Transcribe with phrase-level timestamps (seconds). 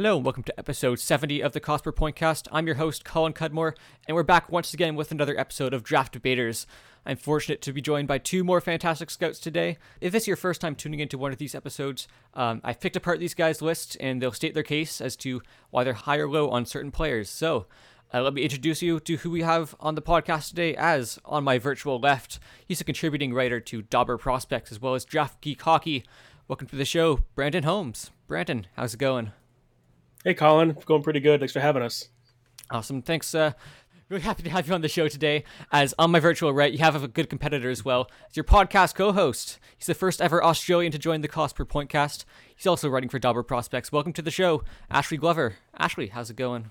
[0.00, 2.48] Hello and welcome to episode 70 of the Cost Per Pointcast.
[2.50, 3.74] I'm your host, Colin Cudmore,
[4.08, 6.66] and we're back once again with another episode of Draft Debaters.
[7.04, 9.76] I'm fortunate to be joined by two more fantastic scouts today.
[10.00, 12.96] If this is your first time tuning into one of these episodes, um, I've picked
[12.96, 16.30] apart these guys' lists and they'll state their case as to why they're high or
[16.30, 17.28] low on certain players.
[17.28, 17.66] So,
[18.14, 20.74] uh, let me introduce you to who we have on the podcast today.
[20.76, 25.04] As on my virtual left, he's a contributing writer to Dobber Prospects as well as
[25.04, 26.06] Draft Geek Hockey.
[26.48, 28.12] Welcome to the show, Brandon Holmes.
[28.26, 29.32] Brandon, how's it going?
[30.22, 30.76] Hey, Colin.
[30.84, 31.40] Going pretty good.
[31.40, 32.08] Thanks for having us.
[32.70, 33.00] Awesome.
[33.00, 33.34] Thanks.
[33.34, 33.52] Uh,
[34.10, 35.44] really happy to have you on the show today.
[35.72, 38.10] As on my virtual right, you have a good competitor as well.
[38.28, 42.26] As your podcast co-host, he's the first ever Australian to join the Cost Per Pointcast.
[42.54, 43.90] He's also writing for Dobber Prospects.
[43.92, 45.56] Welcome to the show, Ashley Glover.
[45.78, 46.70] Ashley, how's it going?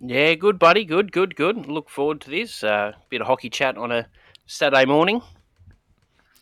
[0.00, 0.84] Yeah, good, buddy.
[0.84, 1.66] Good, good, good.
[1.66, 2.62] Look forward to this.
[2.62, 4.08] Uh, bit of hockey chat on a
[4.46, 5.22] Saturday morning.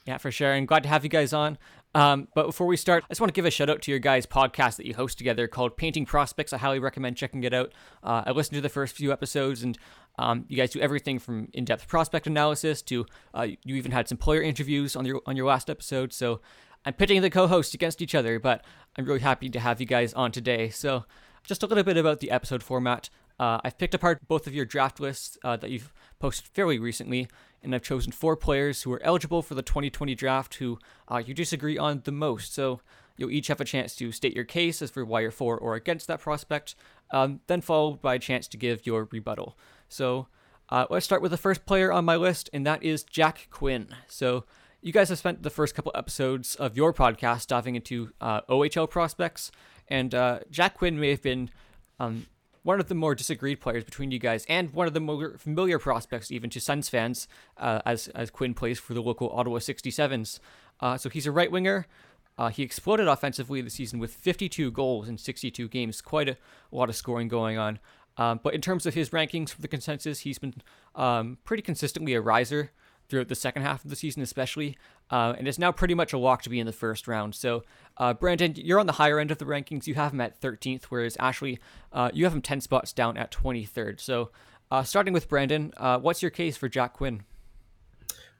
[0.06, 0.52] Yeah, for sure.
[0.52, 1.58] And glad to have you guys on.
[1.94, 4.00] Um, but before we start, I just want to give a shout out to your
[4.00, 6.52] guys' podcast that you host together called Painting Prospects.
[6.52, 7.72] I highly recommend checking it out.
[8.02, 9.76] Uh, I listened to the first few episodes, and
[10.18, 14.18] um, you guys do everything from in-depth prospect analysis to uh, you even had some
[14.18, 16.12] player interviews on your on your last episode.
[16.12, 16.40] So
[16.84, 18.64] I'm pitting the co-hosts against each other, but
[18.96, 20.70] I'm really happy to have you guys on today.
[20.70, 21.04] So
[21.44, 23.10] just a little bit about the episode format.
[23.38, 27.28] Uh, I've picked apart both of your draft lists uh, that you've posted fairly recently,
[27.62, 31.34] and I've chosen four players who are eligible for the 2020 draft who uh, you
[31.34, 32.54] disagree on the most.
[32.54, 32.80] So
[33.16, 35.74] you'll each have a chance to state your case as for why you're for or
[35.74, 36.74] against that prospect,
[37.10, 39.56] um, then followed by a chance to give your rebuttal.
[39.88, 40.28] So
[40.70, 43.88] uh, let's start with the first player on my list, and that is Jack Quinn.
[44.08, 44.44] So
[44.80, 48.88] you guys have spent the first couple episodes of your podcast diving into uh, OHL
[48.88, 49.52] prospects,
[49.88, 51.50] and uh, Jack Quinn may have been
[52.00, 52.26] um,
[52.62, 55.78] one of the more disagreed players between you guys, and one of the more familiar
[55.78, 60.38] prospects even to Sens fans, uh, as as Quinn plays for the local Ottawa 67s.
[60.80, 61.86] Uh, so he's a right winger.
[62.38, 66.00] Uh, he exploded offensively this season with 52 goals in 62 games.
[66.00, 66.32] Quite a,
[66.72, 67.78] a lot of scoring going on.
[68.16, 70.54] Um, but in terms of his rankings for the consensus, he's been
[70.94, 72.72] um, pretty consistently a riser
[73.12, 74.74] throughout the second half of the season, especially,
[75.10, 77.34] uh, and it's now pretty much a lock to be in the first round.
[77.34, 77.62] So,
[77.98, 79.86] uh, Brandon, you're on the higher end of the rankings.
[79.86, 81.58] You have him at 13th, whereas Ashley,
[81.92, 84.00] uh, you have him 10 spots down at 23rd.
[84.00, 84.30] So,
[84.70, 87.24] uh, starting with Brandon, uh, what's your case for Jack Quinn?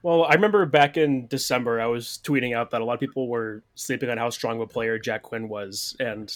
[0.01, 3.27] Well, I remember back in December, I was tweeting out that a lot of people
[3.27, 5.95] were sleeping on how strong of a player Jack Quinn was.
[5.99, 6.35] And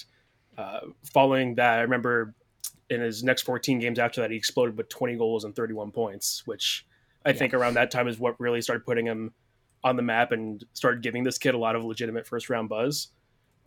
[0.60, 0.82] uh,
[1.12, 2.36] following that, I remember
[2.92, 6.44] in his next 14 games after that, he exploded with 20 goals and 31 points,
[6.46, 6.86] which
[7.28, 7.36] I yeah.
[7.36, 9.34] think around that time is what really started putting him
[9.84, 13.10] on the map and started giving this kid a lot of legitimate first round buzz.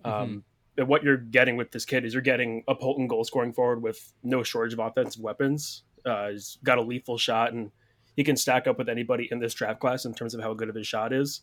[0.02, 0.22] Mm-hmm.
[0.22, 0.44] Um,
[0.78, 3.82] and what you're getting with this kid is you're getting a potent goal scoring forward
[3.82, 5.82] with no shortage of offensive weapons.
[6.06, 7.70] Uh, he's got a lethal shot and
[8.16, 10.70] he can stack up with anybody in this draft class in terms of how good
[10.70, 11.42] of his shot is.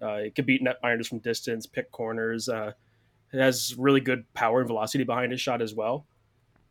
[0.00, 2.48] Uh, he can beat net minders from distance, pick corners.
[2.48, 2.70] Uh,
[3.32, 6.06] it has really good power and velocity behind his shot as well.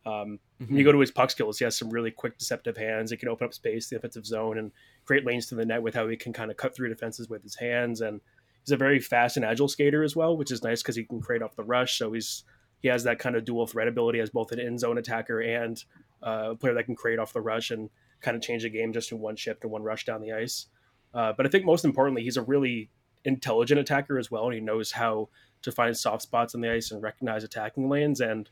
[0.06, 0.66] Um, mm-hmm.
[0.66, 3.10] When you go to his puck skills, he has some really quick, deceptive hands.
[3.10, 4.72] He can open up space, the offensive zone, and
[5.04, 7.42] create lanes to the net with how he can kind of cut through defenses with
[7.42, 8.00] his hands.
[8.00, 8.20] And
[8.62, 11.20] he's a very fast and agile skater as well, which is nice because he can
[11.20, 11.98] create off the rush.
[11.98, 12.44] So he's
[12.80, 15.82] he has that kind of dual threat ability as both an in zone attacker and
[16.22, 18.92] uh, a player that can create off the rush and kind of change the game
[18.92, 20.66] just in one shift and one rush down the ice.
[21.12, 22.90] Uh, but I think most importantly, he's a really
[23.24, 25.28] intelligent attacker as well, and he knows how
[25.62, 28.20] to find soft spots on the ice and recognize attacking lanes.
[28.20, 28.48] And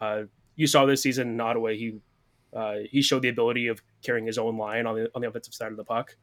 [0.00, 0.22] uh,
[0.60, 2.00] you saw this season in Ottawa, he
[2.54, 5.54] uh, he showed the ability of carrying his own line on the on the offensive
[5.54, 6.16] side of the puck.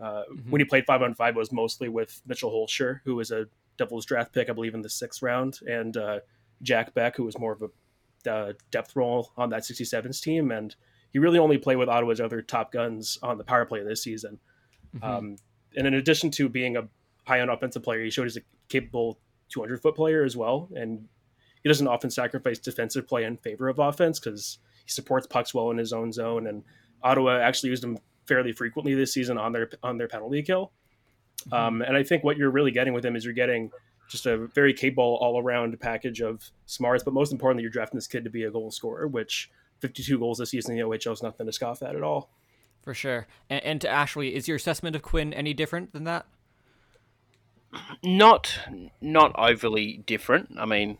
[0.00, 0.50] Uh, mm-hmm.
[0.50, 3.46] When he played five on five, it was mostly with Mitchell Hoelscher, who was a
[3.78, 6.18] Devils draft pick, I believe, in the sixth round, and uh,
[6.62, 10.50] Jack Beck, who was more of a uh, depth role on that 67s team.
[10.50, 10.74] And
[11.12, 14.40] he really only played with Ottawa's other top guns on the power play this season.
[14.96, 15.04] Mm-hmm.
[15.04, 15.36] Um,
[15.76, 16.88] and in addition to being a
[17.24, 19.20] high end offensive player, he showed he's a capable
[19.50, 20.68] 200 foot player as well.
[20.74, 21.06] And
[21.66, 25.72] he doesn't often sacrifice defensive play in favor of offense because he supports pucks well
[25.72, 26.46] in his own zone.
[26.46, 26.62] And
[27.02, 30.70] Ottawa actually used him fairly frequently this season on their on their penalty kill.
[31.48, 31.54] Mm-hmm.
[31.54, 33.72] Um, and I think what you're really getting with him is you're getting
[34.08, 38.06] just a very capable all around package of smarts, but most importantly, you're drafting this
[38.06, 39.50] kid to be a goal scorer, which
[39.80, 42.30] 52 goals this season in the OHL is nothing to scoff at at all.
[42.84, 43.26] For sure.
[43.50, 46.26] And, and to Ashley, is your assessment of Quinn any different than that?
[48.04, 48.60] Not,
[49.00, 50.54] not overly different.
[50.56, 50.98] I mean,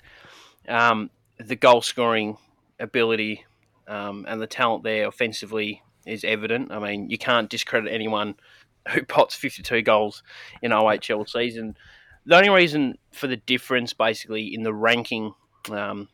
[0.68, 2.36] um, the goal scoring
[2.78, 3.44] ability
[3.88, 6.72] um, and the talent there offensively is evident.
[6.72, 8.34] I mean, you can't discredit anyone
[8.88, 10.22] who pots 52 goals
[10.62, 11.76] in OHL season.
[12.24, 15.34] The only reason for the difference, basically, in the ranking,
[15.70, 16.08] um,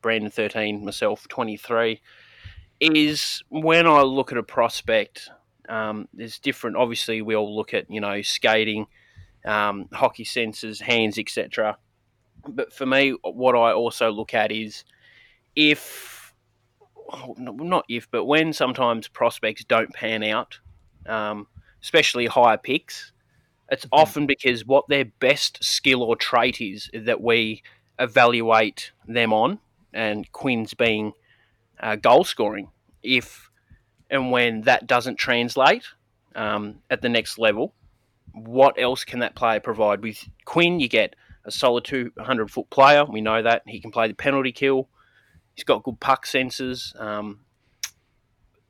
[0.00, 2.00] Brandon 13, myself 23,
[2.80, 5.30] is when I look at a prospect,
[5.68, 6.76] um, there's different.
[6.76, 8.88] Obviously, we all look at you know skating,
[9.44, 11.76] um, hockey senses, hands, etc
[12.48, 14.84] but for me, what I also look at is
[15.56, 16.32] if
[17.36, 20.58] not if, but when sometimes prospects don't pan out,
[21.06, 21.46] um,
[21.82, 23.12] especially higher picks,
[23.70, 24.00] it's mm-hmm.
[24.00, 27.62] often because what their best skill or trait is that we
[27.98, 29.58] evaluate them on,
[29.92, 31.12] and Quinn's being
[31.80, 32.68] uh, goal scoring.
[33.02, 33.50] If
[34.10, 35.84] and when that doesn't translate
[36.34, 37.74] um, at the next level,
[38.32, 40.02] what else can that player provide?
[40.02, 41.14] With Quinn, you get
[41.44, 43.04] a solid 200 foot player.
[43.04, 43.62] We know that.
[43.66, 44.88] He can play the penalty kill.
[45.54, 46.94] He's got good puck senses.
[46.98, 47.40] Um,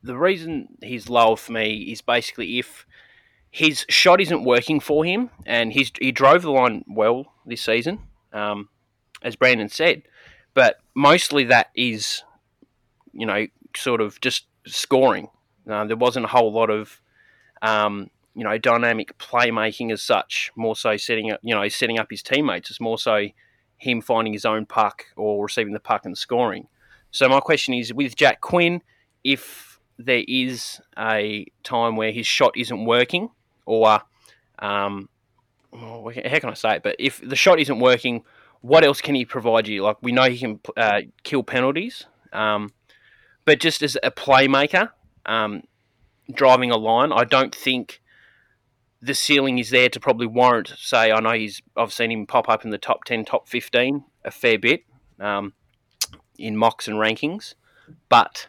[0.03, 2.85] the reason he's lower for me is basically if
[3.51, 7.99] his shot isn't working for him, and he's, he drove the line well this season,
[8.31, 8.69] um,
[9.21, 10.03] as Brandon said,
[10.53, 12.23] but mostly that is,
[13.13, 13.45] you know,
[13.75, 15.29] sort of just scoring.
[15.69, 17.01] Uh, there wasn't a whole lot of
[17.61, 20.51] um, you know dynamic playmaking as such.
[20.55, 22.69] More so setting up you know setting up his teammates.
[22.69, 23.27] It's more so
[23.77, 26.67] him finding his own puck or receiving the puck and scoring.
[27.09, 28.81] So my question is with Jack Quinn,
[29.23, 33.29] if there is a time where his shot isn't working,
[33.65, 34.01] or
[34.59, 35.09] um,
[35.73, 36.83] how can I say it?
[36.83, 38.23] But if the shot isn't working,
[38.61, 39.83] what else can he provide you?
[39.83, 42.71] Like we know he can uh, kill penalties, um,
[43.45, 44.91] but just as a playmaker,
[45.25, 45.63] um,
[46.31, 48.01] driving a line, I don't think
[49.01, 50.73] the ceiling is there to probably warrant.
[50.77, 51.61] Say, I know he's.
[51.75, 54.83] I've seen him pop up in the top ten, top fifteen a fair bit
[55.19, 55.53] um,
[56.37, 57.55] in mocks and rankings,
[58.09, 58.47] but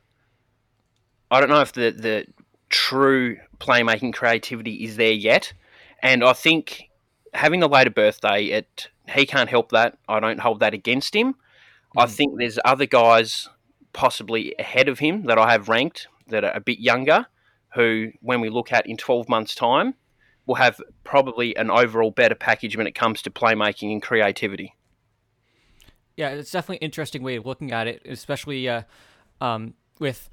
[1.31, 2.26] I don't know if the the
[2.69, 5.52] true playmaking creativity is there yet.
[6.02, 6.90] And I think
[7.32, 9.99] having the later birthday, it he can't help that.
[10.08, 11.34] I don't hold that against him.
[11.96, 12.02] Mm.
[12.02, 13.49] I think there's other guys
[13.93, 17.26] possibly ahead of him that I have ranked that are a bit younger,
[17.75, 19.94] who, when we look at in 12 months' time,
[20.47, 24.75] will have probably an overall better package when it comes to playmaking and creativity.
[26.17, 28.83] Yeah, it's definitely an interesting way of looking at it, especially uh,
[29.41, 30.29] um, with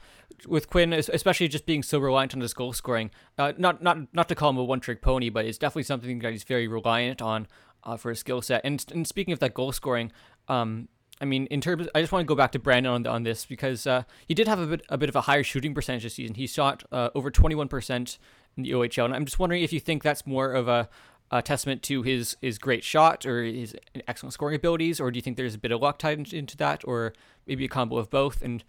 [0.48, 3.12] with Quinn, especially just being so reliant on his goal scoring.
[3.38, 6.20] Uh, not not not to call him a one trick pony, but it's definitely something
[6.20, 7.48] that he's very reliant on
[7.84, 8.62] uh, for his skill set.
[8.64, 10.12] And, and speaking of that goal scoring,
[10.48, 10.90] um,
[11.22, 13.24] I mean, in terms, of, I just want to go back to Brandon on, on
[13.24, 16.04] this because uh, he did have a bit a bit of a higher shooting percentage
[16.04, 16.36] this season.
[16.36, 18.18] He shot uh, over twenty one percent
[18.60, 20.90] in the OHL, and I'm just wondering if you think that's more of a,
[21.32, 23.76] a, testament to his his great shot or his
[24.08, 26.82] excellent scoring abilities, or do you think there's a bit of luck tied into that,
[26.86, 27.14] or
[27.48, 28.42] maybe a combo of both?
[28.42, 28.64] And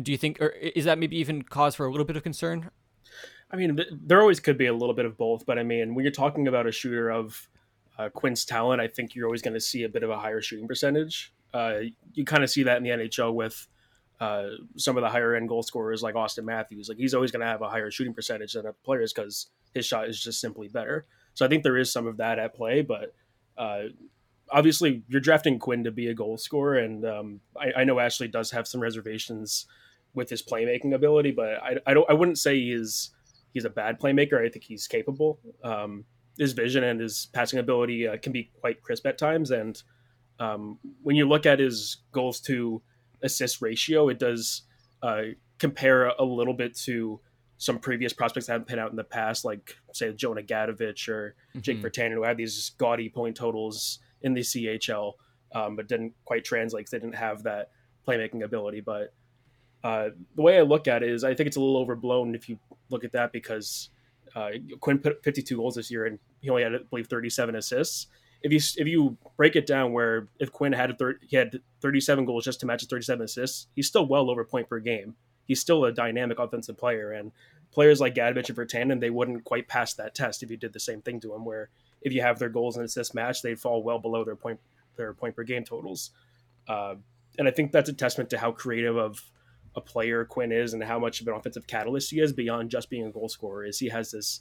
[0.00, 2.70] do you think, or is that maybe even cause for a little bit of concern?
[3.50, 6.04] I mean, there always could be a little bit of both, but I mean, when
[6.04, 7.48] you're talking about a shooter of
[7.98, 10.42] uh, Quinn's talent, I think you're always going to see a bit of a higher
[10.42, 11.32] shooting percentage.
[11.54, 11.80] Uh,
[12.12, 13.66] you kind of see that in the NHL with
[14.20, 16.88] uh, some of the higher end goal scorers like Auston Matthews.
[16.88, 19.86] Like he's always going to have a higher shooting percentage than other players because his
[19.86, 21.06] shot is just simply better.
[21.34, 23.14] So I think there is some of that at play, but
[23.56, 23.84] uh,
[24.50, 28.28] obviously you're drafting Quinn to be a goal scorer, and um, I, I, know Ashley
[28.28, 29.66] does have some reservations
[30.14, 33.10] with his playmaking ability, but I, I don't I wouldn't say he's
[33.52, 34.44] he's a bad playmaker.
[34.44, 35.38] I think he's capable.
[35.62, 36.04] Um,
[36.38, 39.80] his vision and his passing ability uh, can be quite crisp at times, and
[40.40, 42.80] um, when you look at his goals to
[43.22, 44.62] assist ratio, it does
[45.02, 45.22] uh,
[45.58, 47.20] compare a little bit to
[47.58, 51.34] some previous prospects that haven't been out in the past, like say Jonah Gadjovich or
[51.50, 51.60] mm-hmm.
[51.60, 55.12] Jake Virtanen, who had these gaudy point totals in the CHL,
[55.54, 57.70] um, but didn't quite translate because they didn't have that
[58.06, 58.80] playmaking ability.
[58.80, 59.12] But
[59.82, 62.48] uh, the way I look at it is, I think it's a little overblown if
[62.48, 62.58] you
[62.90, 63.90] look at that because
[64.36, 68.06] uh, Quinn put 52 goals this year and he only had, I believe, 37 assists
[68.42, 71.60] if you if you break it down, where if Quinn had a thir- he had
[71.80, 75.14] 37 goals just to match his 37 assists, he's still well over point per game.
[75.44, 77.32] He's still a dynamic offensive player, and
[77.72, 80.80] players like Gadjovich and Virtanen, they wouldn't quite pass that test if you did the
[80.80, 81.44] same thing to him.
[81.44, 81.70] Where
[82.02, 84.60] if you have their goals and assists match, they'd fall well below their point
[84.96, 86.10] their point per game totals.
[86.68, 86.96] Uh,
[87.38, 89.22] and I think that's a testament to how creative of
[89.76, 92.90] a player Quinn is and how much of an offensive catalyst he is beyond just
[92.90, 93.64] being a goal scorer.
[93.64, 94.40] Is he has this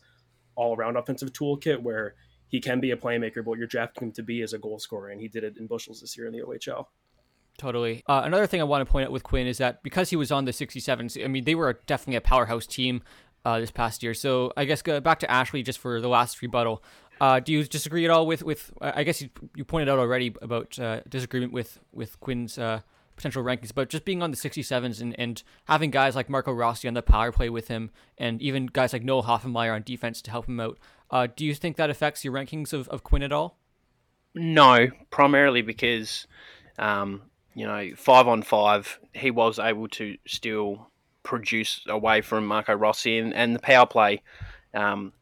[0.56, 2.16] all around offensive toolkit where
[2.48, 5.10] he can be a playmaker, but you're drafting him to be is a goal scorer,
[5.10, 6.86] and he did it in bushels this year in the OHL.
[7.58, 8.04] Totally.
[8.08, 10.32] Uh, another thing I want to point out with Quinn is that because he was
[10.32, 13.02] on the 67s, I mean, they were definitely a powerhouse team
[13.46, 14.14] uh, this past year.
[14.14, 16.84] So I guess go back to Ashley just for the last rebuttal.
[17.20, 18.72] Uh, do you disagree at all with with?
[18.80, 22.82] I guess you, you pointed out already about uh, disagreement with with Quinn's uh,
[23.16, 26.88] potential rankings, but just being on the 67s and, and having guys like Marco Rossi
[26.88, 30.32] on the power play with him, and even guys like Noel Hoefenmayer on defense to
[30.32, 30.78] help him out.
[31.10, 33.58] Uh, do you think that affects your rankings of, of Quinn at all?
[34.36, 36.28] No, primarily because,
[36.78, 37.22] um,
[37.56, 40.92] you know, five on five, he was able to still
[41.24, 44.22] produce away from Marco Rossi and, and the power play.
[44.74, 45.14] Um,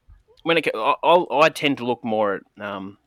[0.43, 2.97] when it, I, I tend to look more at um,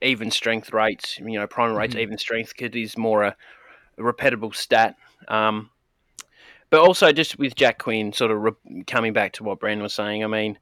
[0.00, 2.02] even strength rates, you know, primary rates, mm-hmm.
[2.02, 3.36] even strength, because he's more a
[3.98, 4.96] a repetible stat.
[5.28, 5.70] Um,
[6.70, 9.94] but also just with Jack Quinn, sort of re- coming back to what Brandon was
[9.94, 10.24] saying.
[10.24, 10.58] I mean,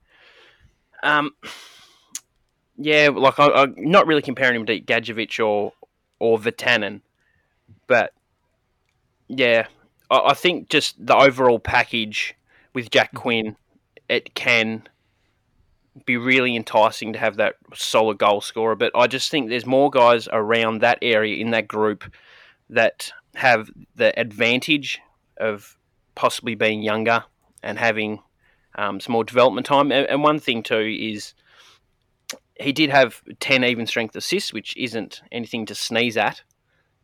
[1.02, 1.32] um,
[2.76, 5.72] yeah, like I, am not really comparing him to Gadjovich or
[6.18, 7.00] or Virtanen,
[7.86, 8.12] but
[9.28, 9.66] yeah,
[10.10, 12.34] I, I, think just the overall package
[12.74, 13.18] with Jack mm-hmm.
[13.18, 13.56] Quinn,
[14.08, 14.88] it can
[16.06, 18.74] be really enticing to have that solid goal scorer.
[18.74, 22.04] But I just think there's more guys around that area in that group
[22.70, 25.00] that have the advantage
[25.38, 25.76] of
[26.14, 27.24] possibly being younger
[27.62, 28.20] and having
[28.76, 29.92] um, some more development time.
[29.92, 31.34] And, one thing too is
[32.58, 36.42] he did have ten even strength assists, which isn't anything to sneeze at.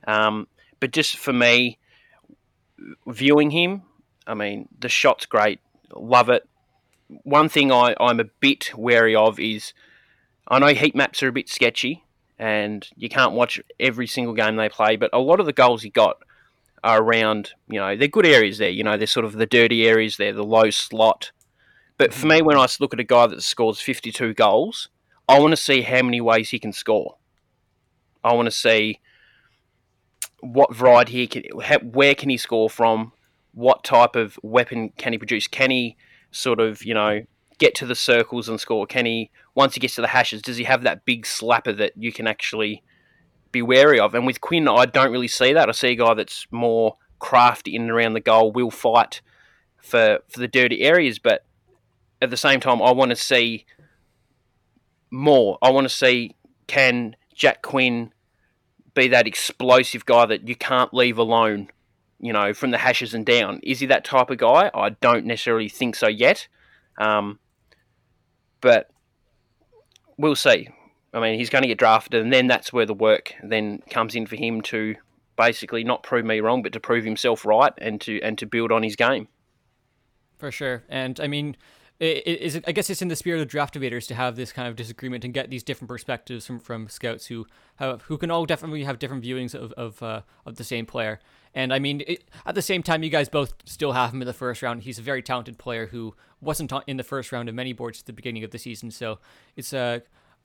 [0.07, 0.47] Um,
[0.81, 1.79] but just for me,
[3.07, 3.83] viewing him,
[4.27, 5.61] I mean, the shot's great,
[5.95, 6.49] love it.
[7.23, 9.73] One thing I, I'm a bit wary of is
[10.47, 12.05] I know heat maps are a bit sketchy
[12.39, 15.83] and you can't watch every single game they play, but a lot of the goals
[15.83, 16.23] he got
[16.85, 18.71] are around, you know, they're good areas there.
[18.71, 21.33] You know, they're sort of the dirty areas there, the low slot.
[21.99, 22.47] But for me, mm.
[22.47, 24.89] when I look at a guy that scores 52 goals,
[25.29, 27.17] I want to see how many ways he can score.
[28.25, 29.01] I want to see
[30.41, 31.43] what variety he can,
[31.83, 33.13] where can he score from,
[33.53, 35.47] what type of weapon can he produce?
[35.49, 35.97] Can he
[36.31, 37.25] sort of, you know,
[37.59, 38.87] get to the circles and score?
[38.87, 41.93] Can he, once he gets to the hashes, does he have that big slapper that
[41.97, 42.83] you can actually
[43.53, 44.15] be wary of.
[44.15, 45.69] And with Quinn, I don't really see that.
[45.69, 49.21] I see a guy that's more crafty in and around the goal, will fight
[49.79, 51.45] for for the dirty areas, but
[52.21, 53.67] at the same time, I want to see
[55.11, 55.59] more.
[55.63, 56.35] I want to see
[56.67, 58.13] can Jack Quinn
[58.95, 61.69] be that explosive guy that you can't leave alone,
[62.21, 63.61] you know, from the hashes and down.
[63.63, 64.71] Is he that type of guy?
[64.75, 66.49] I don't necessarily think so yet.
[66.99, 67.39] Um,
[68.61, 68.91] but
[70.17, 70.69] we'll see.
[71.15, 74.15] I mean, he's going to get drafted, and then that's where the work then comes
[74.15, 74.97] in for him to
[75.37, 78.73] basically not prove me wrong, but to prove himself right and to and to build
[78.73, 79.29] on his game.
[80.37, 81.57] For sure, and I mean,
[82.01, 84.53] it, it is I guess it's in the spirit of draft debaters to have this
[84.53, 88.31] kind of disagreement and get these different perspectives from, from scouts who have who can
[88.31, 91.21] all definitely have different viewings of of uh, of the same player.
[91.55, 94.27] And I mean, it, at the same time, you guys both still have him in
[94.27, 94.83] the first round.
[94.83, 98.07] He's a very talented player who wasn't in the first round of many boards at
[98.07, 98.91] the beginning of the season.
[98.91, 99.19] So
[99.57, 99.99] it's a uh,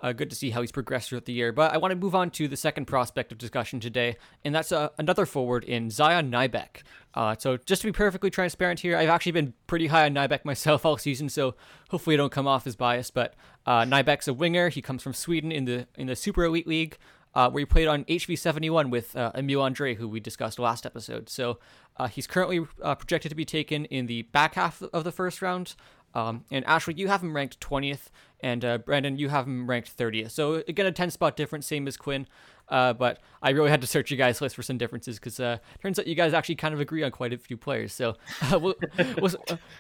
[0.04, 1.54] uh, good to see how he's progressed throughout the year.
[1.54, 4.72] But I want to move on to the second prospect of discussion today, and that's
[4.72, 6.84] uh, another forward in Zion Nybeck.
[7.14, 10.44] Uh, so just to be perfectly transparent here, I've actually been pretty high on Nybeck
[10.44, 11.56] myself all season, so
[11.90, 13.14] hopefully I don't come off as biased.
[13.14, 13.34] But
[13.66, 14.68] uh, Nybeck's a winger.
[14.68, 16.98] He comes from Sweden in the in the Super Elite League.
[17.36, 21.30] Uh, where he played on HV71 with uh, Emil Andrae, who we discussed last episode.
[21.30, 21.58] So
[21.98, 25.42] uh, he's currently uh, projected to be taken in the back half of the first
[25.42, 25.74] round.
[26.16, 28.10] Um, and Ashley, you have him ranked 20th,
[28.42, 30.32] and uh, Brandon, you have him ranked 30th.
[30.32, 32.28] So again, a 10 spot difference, same as Quinn.
[32.70, 35.58] Uh, but I really had to search you guys' list for some differences because uh,
[35.82, 37.94] turns out you guys actually kind of agree on quite a few players.
[37.94, 38.76] So uh, we'll,
[39.18, 39.32] we'll,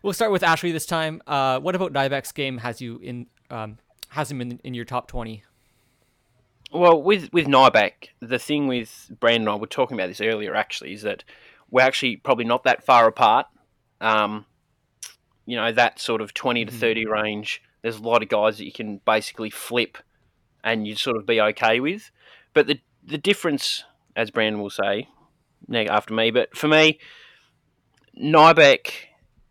[0.02, 1.22] we'll start with Ashley this time.
[1.26, 3.78] Uh, what about Nybeck's game has you in um,
[4.10, 5.44] has him in, in your top 20?
[6.72, 10.56] Well, with with Nybeck, the thing with Brandon and I were talking about this earlier
[10.56, 11.24] actually is that
[11.70, 13.46] we're actually probably not that far apart.
[14.02, 14.46] Um,
[15.46, 16.80] you know that sort of 20 to mm-hmm.
[16.80, 19.98] 30 range there's a lot of guys that you can basically flip
[20.64, 22.12] and you'd sort of be okay with
[22.54, 23.84] but the the difference
[24.16, 25.08] as brandon will say
[25.74, 27.00] after me but for me
[28.20, 28.92] Nybeck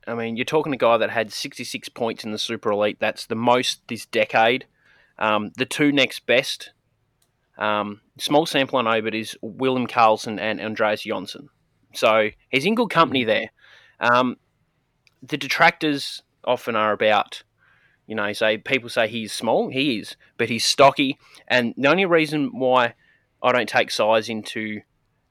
[0.07, 3.27] I mean you're talking a guy that had 66 points in the super elite that's
[3.27, 4.67] the most this decade
[5.19, 6.71] um, the two next best
[7.59, 11.49] um, small sample I know but is William Carlson and Andreas Jonsson.
[11.95, 13.29] so he's in good company mm-hmm.
[13.29, 13.51] there
[14.01, 14.37] um,
[15.23, 17.43] the detractors often are about,
[18.07, 22.05] you know, say people say he's small, he is, but he's stocky, and the only
[22.05, 22.95] reason why
[23.43, 24.81] I don't take size into,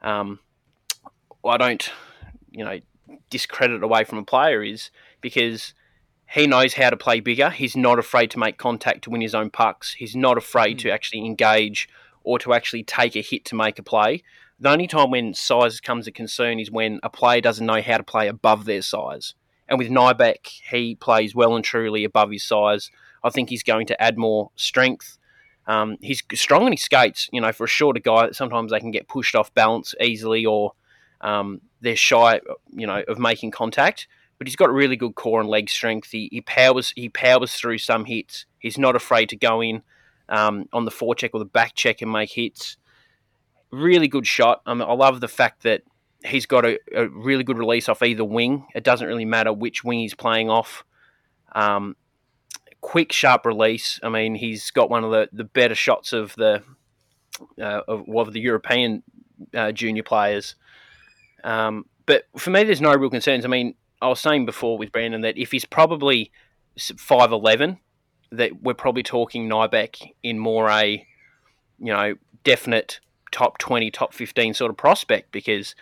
[0.01, 0.39] um,
[1.45, 1.89] I don't,
[2.49, 2.79] you know,
[3.29, 5.73] discredit away from a player is because
[6.31, 7.49] he knows how to play bigger.
[7.49, 9.93] He's not afraid to make contact to win his own pucks.
[9.93, 10.81] He's not afraid mm.
[10.81, 11.89] to actually engage
[12.23, 14.23] or to actually take a hit to make a play.
[14.59, 17.97] The only time when size comes a concern is when a player doesn't know how
[17.97, 19.33] to play above their size.
[19.71, 22.91] And with Nybeck, he plays well and truly above his size.
[23.23, 25.17] I think he's going to add more strength.
[25.65, 27.29] Um, he's strong and he skates.
[27.31, 30.73] You know, for a shorter guy, sometimes they can get pushed off balance easily, or
[31.21, 32.41] um, they're shy,
[32.73, 34.09] you know, of making contact.
[34.37, 36.11] But he's got really good core and leg strength.
[36.11, 38.45] He, he powers he powers through some hits.
[38.59, 39.83] He's not afraid to go in
[40.27, 42.75] um, on the forecheck or the back check and make hits.
[43.71, 44.63] Really good shot.
[44.65, 45.83] I, mean, I love the fact that
[46.23, 48.67] he's got a, a, really good release off either wing.
[48.75, 50.83] It doesn't really matter which wing he's playing off.
[51.53, 51.95] Um,
[52.81, 53.99] quick, sharp release.
[54.03, 56.63] I mean, he's got one of the, the better shots of the
[57.59, 59.03] uh, of, of the European
[59.53, 60.55] uh, junior players.
[61.43, 63.45] Um, but for me, there's no real concerns.
[63.45, 66.31] I mean, I was saying before with Brandon that if he's probably
[66.97, 67.79] five eleven,
[68.31, 71.05] that we're probably talking Nybeck in more a,
[71.79, 72.99] you know, definite
[73.31, 75.75] top twenty, top fifteen sort of prospect because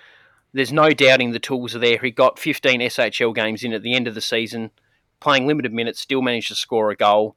[0.54, 1.98] there's no doubting the tools are there.
[1.98, 4.72] He got 15 SHL games in at the end of the season,
[5.20, 7.36] playing limited minutes, still managed to score a goal.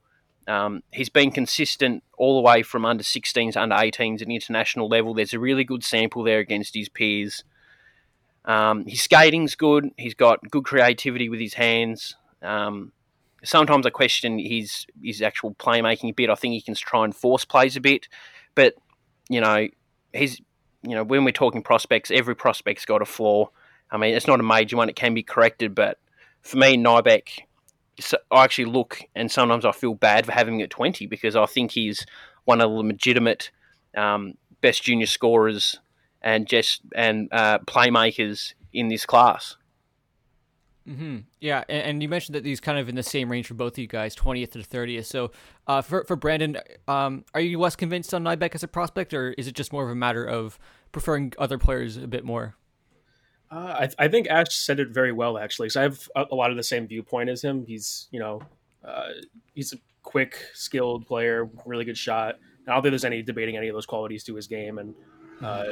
[0.48, 5.14] Um, he's been consistent all the way from under 16s under 18s at international level.
[5.14, 7.44] There's a really good sample there against his peers.
[8.44, 9.90] Um, his skating's good.
[9.96, 12.16] He's got good creativity with his hands.
[12.42, 12.92] Um,
[13.44, 16.30] sometimes I question his his actual playmaking a bit.
[16.30, 18.08] I think he can try and force plays a bit,
[18.54, 18.74] but
[19.28, 19.68] you know
[20.12, 20.40] he's
[20.82, 23.48] you know when we're talking prospects, every prospect's got a flaw.
[23.90, 25.74] I mean, it's not a major one; it can be corrected.
[25.74, 25.98] But
[26.42, 27.40] for me, Nybeck,
[28.30, 31.46] I actually look and sometimes I feel bad for having him at twenty because I
[31.46, 32.06] think he's
[32.44, 33.50] one of the legitimate
[33.96, 35.78] um, best junior scorers
[36.22, 39.56] and just and uh, playmakers in this class.
[40.88, 41.18] Mm-hmm.
[41.40, 43.74] Yeah, and, and, you mentioned that these kind of in the same range for both
[43.74, 45.06] of you guys, twentieth to thirtieth.
[45.06, 45.30] So,
[45.68, 46.58] uh, for for Brandon,
[46.88, 49.84] um, are you less convinced on Nybeck as a prospect, or is it just more
[49.84, 50.58] of a matter of
[50.90, 52.56] preferring other players a bit more?
[53.48, 55.68] Uh, I, I think Ash said it very well, actually.
[55.68, 57.64] So I have a, a, lot of the same viewpoint as him.
[57.64, 58.42] He's you know,
[58.84, 59.08] uh,
[59.54, 62.38] he's a quick, skilled player, really good shot.
[62.66, 64.94] I don't think there's any debating any of those qualities to his game, and
[65.40, 65.64] uh,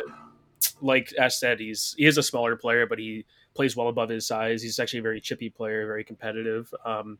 [0.80, 4.26] like Ash said, he's he is a smaller player, but he plays well above his
[4.26, 4.62] size.
[4.62, 6.72] He's actually a very chippy player, very competitive.
[6.84, 7.18] Um,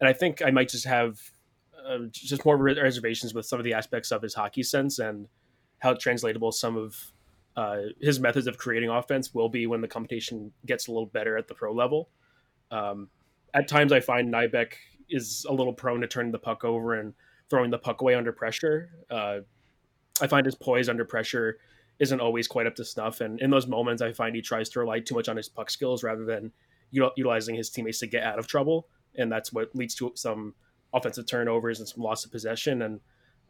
[0.00, 1.18] and I think I might just have
[1.86, 5.28] uh, just more reservations with some of the aspects of his hockey sense and
[5.78, 7.12] how translatable some of
[7.56, 11.36] uh, his methods of creating offense will be when the competition gets a little better
[11.36, 12.08] at the pro level.
[12.70, 13.08] Um,
[13.52, 14.72] at times, I find Nybeck
[15.08, 17.14] is a little prone to turning the puck over and
[17.50, 18.90] throwing the puck away under pressure.
[19.10, 19.40] Uh,
[20.20, 21.58] I find his poise under pressure
[21.98, 23.20] isn't always quite up to snuff.
[23.20, 25.70] And in those moments, I find he tries to rely too much on his puck
[25.70, 26.52] skills rather than
[26.90, 28.88] utilizing his teammates to get out of trouble.
[29.16, 30.54] And that's what leads to some
[30.92, 32.82] offensive turnovers and some loss of possession.
[32.82, 33.00] And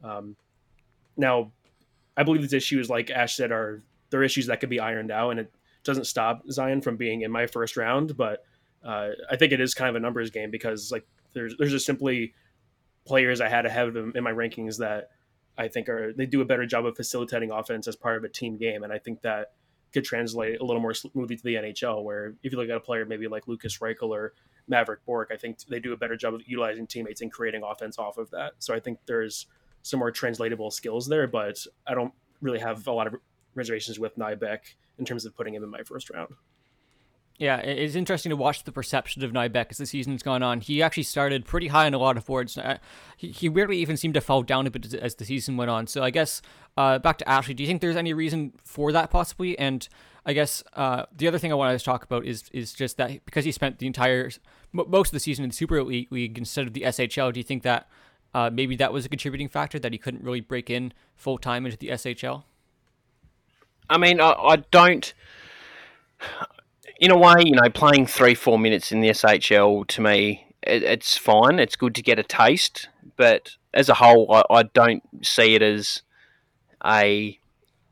[0.02, 0.36] um,
[1.16, 1.52] now,
[2.16, 5.30] I believe these issues, like Ash said, are they're issues that could be ironed out,
[5.30, 5.52] and it
[5.82, 8.16] doesn't stop Zion from being in my first round.
[8.16, 8.44] But
[8.84, 11.86] uh, I think it is kind of a numbers game because like there's there's just
[11.86, 12.34] simply
[13.04, 15.10] players I had ahead of him in my rankings that
[15.56, 18.28] I think are they do a better job of facilitating offense as part of a
[18.28, 19.52] team game, and I think that
[19.92, 22.02] could translate a little more smoothly to the NHL.
[22.02, 24.34] Where if you look at a player maybe like Lukas Reichel or
[24.70, 27.98] Mavrik Bourque, I think they do a better job of utilizing teammates and creating offense
[27.98, 28.54] off of that.
[28.58, 29.46] So I think there's
[29.82, 33.14] some more translatable skills there, but I don't really have a lot of
[33.54, 34.60] reservations with Nybeck
[34.98, 36.34] in terms of putting him in my first round.
[37.36, 40.60] Yeah, it's interesting to watch the perception of Nybeck as the season's gone on.
[40.60, 42.56] He actually started pretty high on a lot of boards.
[42.56, 42.78] Uh,
[43.16, 45.88] he, he weirdly even seemed to fall down a bit as the season went on.
[45.88, 46.42] So I guess
[46.76, 49.58] uh, back to Ashley, do you think there's any reason for that possibly?
[49.58, 49.88] And
[50.24, 53.24] I guess uh, the other thing I wanted to talk about is is just that
[53.24, 54.30] because he spent the entire
[54.72, 57.44] most of the season in the Super Elite League instead of the SHL, do you
[57.44, 57.88] think that
[58.32, 61.66] uh, maybe that was a contributing factor that he couldn't really break in full time
[61.66, 62.44] into the SHL?
[63.90, 65.12] I mean, I, I don't
[67.00, 70.82] in a way, you know, playing three, four minutes in the SHL to me, it,
[70.82, 71.58] it's fine.
[71.58, 75.62] It's good to get a taste, but as a whole, I, I don't see it
[75.62, 76.02] as
[76.84, 77.38] a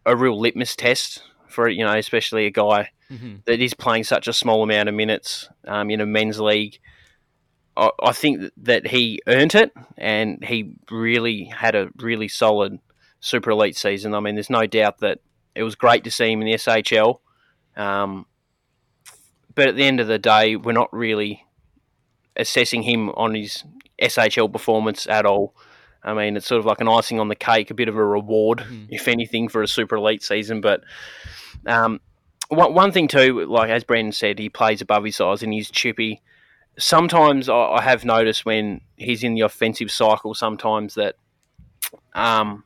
[0.05, 3.37] a real litmus test for you know, especially a guy mm-hmm.
[3.45, 6.79] that is playing such a small amount of minutes um, in a men's league.
[7.77, 12.79] I, I think that he earned it, and he really had a really solid
[13.21, 14.15] super elite season.
[14.15, 15.19] I mean, there's no doubt that
[15.55, 17.19] it was great to see him in the SHL.
[17.77, 18.27] Um,
[19.55, 21.45] but at the end of the day, we're not really
[22.37, 23.65] assessing him on his
[24.01, 25.55] SHL performance at all.
[26.05, 28.05] I mean, it's sort of like an icing on the cake, a bit of a
[28.05, 28.87] reward, mm.
[28.91, 30.61] if anything, for a super elite season.
[30.61, 30.83] But
[31.67, 32.01] um,
[32.49, 35.71] one, one thing too, like as Brandon said, he plays above his size and he's
[35.71, 36.21] chippy.
[36.79, 41.17] Sometimes I, I have noticed when he's in the offensive cycle, sometimes that
[42.15, 42.65] um,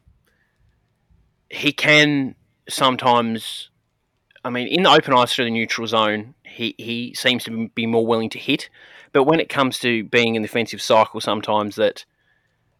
[1.50, 2.36] he can
[2.68, 3.70] sometimes
[4.46, 7.84] I mean, in the open ice through the neutral zone, he, he seems to be
[7.84, 8.70] more willing to hit.
[9.12, 12.04] But when it comes to being in the defensive cycle, sometimes that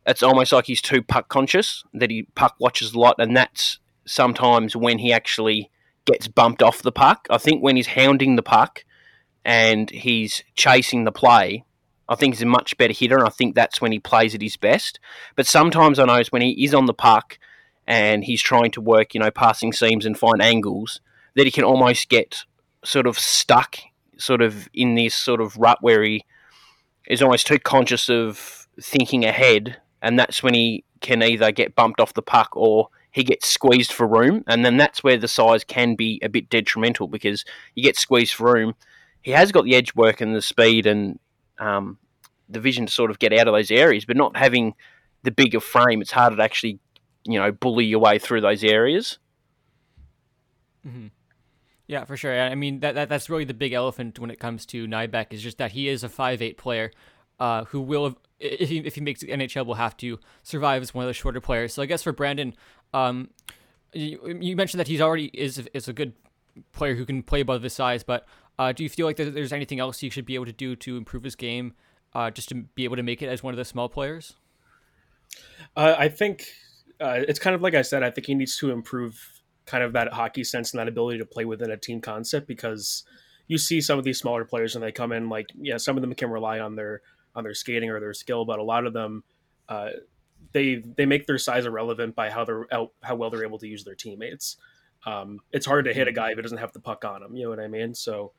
[0.07, 3.81] it's almost like he's too puck conscious, that he puck watches a lot, and that's
[4.05, 5.73] sometimes when he actually
[6.05, 7.27] gets bumped off the puck.
[7.31, 8.85] I think when he's hounding the puck
[9.45, 11.65] and he's chasing the play,
[12.09, 14.41] I think he's a much better hitter, and I think that's when he plays at
[14.41, 15.01] his best.
[15.35, 17.41] But sometimes I notice when he is on the puck
[17.89, 21.01] and he's trying to work, you know, passing seams and find angles,
[21.37, 22.45] that he can almost get
[22.85, 23.77] sort of stuck
[24.19, 26.25] sort of in this sort of rut where he
[27.09, 32.01] is almost too conscious of thinking ahead and that's when he can either get bumped
[32.01, 35.65] off the puck or he gets squeezed for room, and then that's where the size
[35.65, 38.75] can be a bit detrimental because you get squeezed for room.
[39.23, 41.19] He has got the edge work and the speed and
[41.59, 41.97] um,
[42.47, 44.75] the vision to sort of get out of those areas, but not having
[45.23, 46.79] the bigger frame, it's harder to actually,
[47.25, 49.19] you know, bully your way through those areas.
[50.87, 51.07] Mm-hmm.
[51.89, 52.39] Yeah, for sure.
[52.41, 55.43] I mean, that, that that's really the big elephant when it comes to Nybeck is
[55.43, 56.91] just that he is a five eight player
[57.39, 60.93] uh, who will, if he, if he makes the NHL, will have to survive as
[60.93, 61.73] one of the shorter players.
[61.75, 62.55] So I guess for Brandon,
[62.93, 63.31] um,
[63.93, 66.13] you, you mentioned that he's already is is a good
[66.73, 68.27] player who can play above his size, but
[68.59, 70.97] uh, do you feel like there's anything else he should be able to do to
[70.97, 71.75] improve his game,
[72.15, 74.35] uh, just to be able to make it as one of the small players?
[75.77, 76.47] Uh, I think
[77.01, 78.03] uh, it's kind of like I said.
[78.03, 79.36] I think he needs to improve
[79.67, 83.05] kind of that hockey sense and that ability to play within a team concept because
[83.49, 86.03] you see some of these smaller players when they come in, like yeah, some of
[86.03, 87.03] them can rely on their
[87.35, 89.23] on their skating or their skill, but a lot of them.
[89.69, 89.91] Uh,
[90.53, 92.67] they they make their size irrelevant by how they're
[93.03, 94.57] how well they're able to use their teammates.
[95.05, 97.37] Um, it's hard to hit a guy if he doesn't have the puck on him.
[97.37, 97.95] You know what I mean?
[97.95, 98.33] So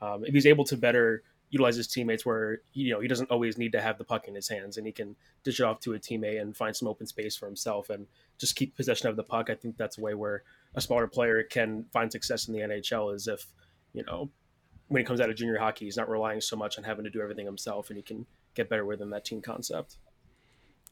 [0.00, 3.56] um, if he's able to better utilize his teammates, where you know he doesn't always
[3.58, 5.92] need to have the puck in his hands, and he can dish it off to
[5.92, 8.06] a teammate and find some open space for himself, and
[8.38, 9.50] just keep possession of the puck.
[9.50, 10.42] I think that's a way where
[10.74, 13.14] a smaller player can find success in the NHL.
[13.14, 13.46] Is if
[13.92, 14.30] you know
[14.88, 17.10] when he comes out of junior hockey, he's not relying so much on having to
[17.10, 19.98] do everything himself, and he can get better within that team concept.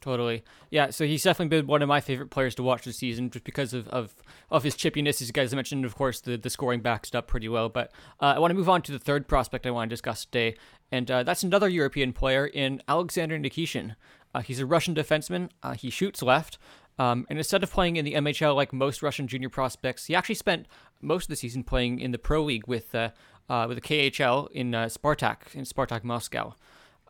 [0.00, 0.42] Totally.
[0.70, 3.44] Yeah, so he's definitely been one of my favorite players to watch this season just
[3.44, 4.14] because of, of,
[4.50, 5.20] of his chippiness.
[5.20, 7.68] As you guys mentioned, of course, the, the scoring backs up pretty well.
[7.68, 10.24] But uh, I want to move on to the third prospect I want to discuss
[10.24, 10.56] today,
[10.90, 13.94] and uh, that's another European player in Alexander Nikishin.
[14.34, 15.50] Uh, he's a Russian defenseman.
[15.62, 16.56] Uh, he shoots left.
[16.98, 20.34] Um, and instead of playing in the MHL like most Russian junior prospects, he actually
[20.34, 20.66] spent
[21.02, 23.10] most of the season playing in the Pro League with, uh,
[23.50, 26.54] uh, with the KHL in Spartak, in Spartak Moscow.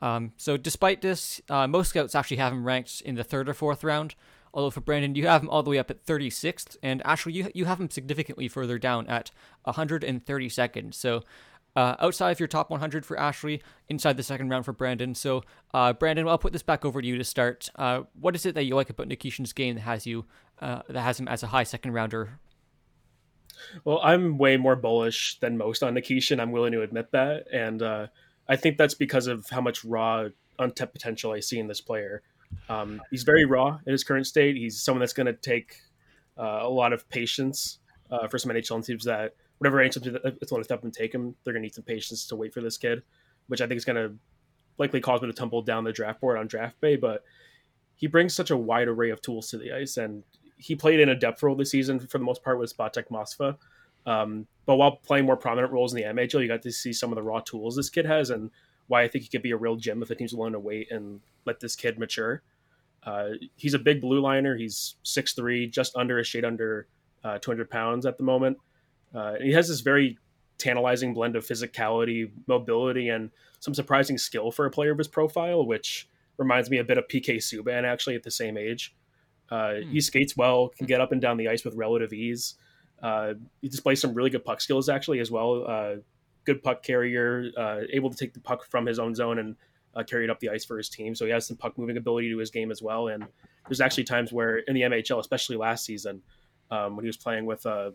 [0.00, 3.54] Um, so despite this, uh, most scouts actually have him ranked in the third or
[3.54, 4.14] fourth round.
[4.52, 7.50] Although for Brandon, you have him all the way up at 36th, and actually you
[7.54, 9.30] you have him significantly further down at
[9.66, 10.92] 132nd.
[10.92, 11.22] So
[11.76, 15.14] uh, outside of your top 100 for Ashley, inside the second round for Brandon.
[15.14, 17.70] So uh, Brandon, I'll put this back over to you to start.
[17.76, 20.24] Uh, what is it that you like about Nikishin's game that has you
[20.60, 22.40] uh, that has him as a high second rounder?
[23.84, 26.40] Well, I'm way more bullish than most on Nikishin.
[26.40, 28.06] I'm willing to admit that, and uh,
[28.50, 30.26] I think that's because of how much raw
[30.58, 32.22] untapped potential I see in this player.
[32.68, 34.56] Um, he's very raw in his current state.
[34.56, 35.76] He's someone that's going to take
[36.36, 37.78] uh, a lot of patience
[38.10, 41.14] uh, for some NHL teams that whatever NHL team that's going to step and take
[41.14, 43.02] him, they're going to need some patience to wait for this kid,
[43.46, 44.16] which I think is going to
[44.78, 46.74] likely cause him to tumble down the draft board on draft.
[46.80, 47.22] But
[47.94, 50.24] he brings such a wide array of tools to the ice, and
[50.56, 53.56] he played in a depth role this season for the most part with Spartak Moskva.
[54.06, 57.10] Um, but while playing more prominent roles in the MHL, you got to see some
[57.10, 58.50] of the raw tools this kid has, and
[58.86, 60.90] why I think he could be a real gem if the team's willing to wait
[60.90, 62.42] and let this kid mature.
[63.02, 64.56] Uh, he's a big blue liner.
[64.56, 66.86] He's 6'3", just under a shade under
[67.24, 68.58] uh, 200 pounds at the moment.
[69.14, 70.18] Uh, he has this very
[70.58, 75.64] tantalizing blend of physicality, mobility, and some surprising skill for a player of his profile,
[75.64, 78.94] which reminds me a bit of PK Subban actually at the same age.
[79.50, 79.90] Uh, hmm.
[79.90, 82.54] He skates well, can get up and down the ice with relative ease.
[83.02, 85.64] Uh, he displays some really good puck skills actually as well.
[85.66, 85.96] Uh,
[86.44, 89.56] good puck carrier, uh, able to take the puck from his own zone and
[89.94, 91.14] uh, carry it up the ice for his team.
[91.14, 93.08] So he has some puck moving ability to his game as well.
[93.08, 93.26] And
[93.68, 96.22] there's actually times where in the MHL, especially last season,
[96.70, 97.90] um, when he was playing with uh,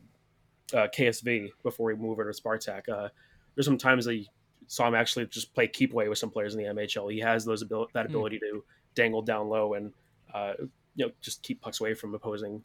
[0.73, 3.09] uh, KSV before he moved over to Spartak,
[3.55, 4.29] there's some times that he
[4.67, 7.11] saw him actually just play keep away with some players in the MHL.
[7.13, 8.15] He has those abil- that hmm.
[8.15, 8.51] ability mm.
[8.51, 8.63] to
[8.95, 9.93] dangle down low and
[10.95, 12.61] you know just keep pucks away from opposing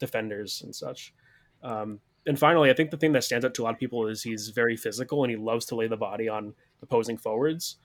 [0.00, 1.14] defenders and such.
[1.62, 4.06] Um, and finally, I think the thing that stands out to a lot of people
[4.08, 7.76] is he's very physical and he loves to lay the body on opposing forwards.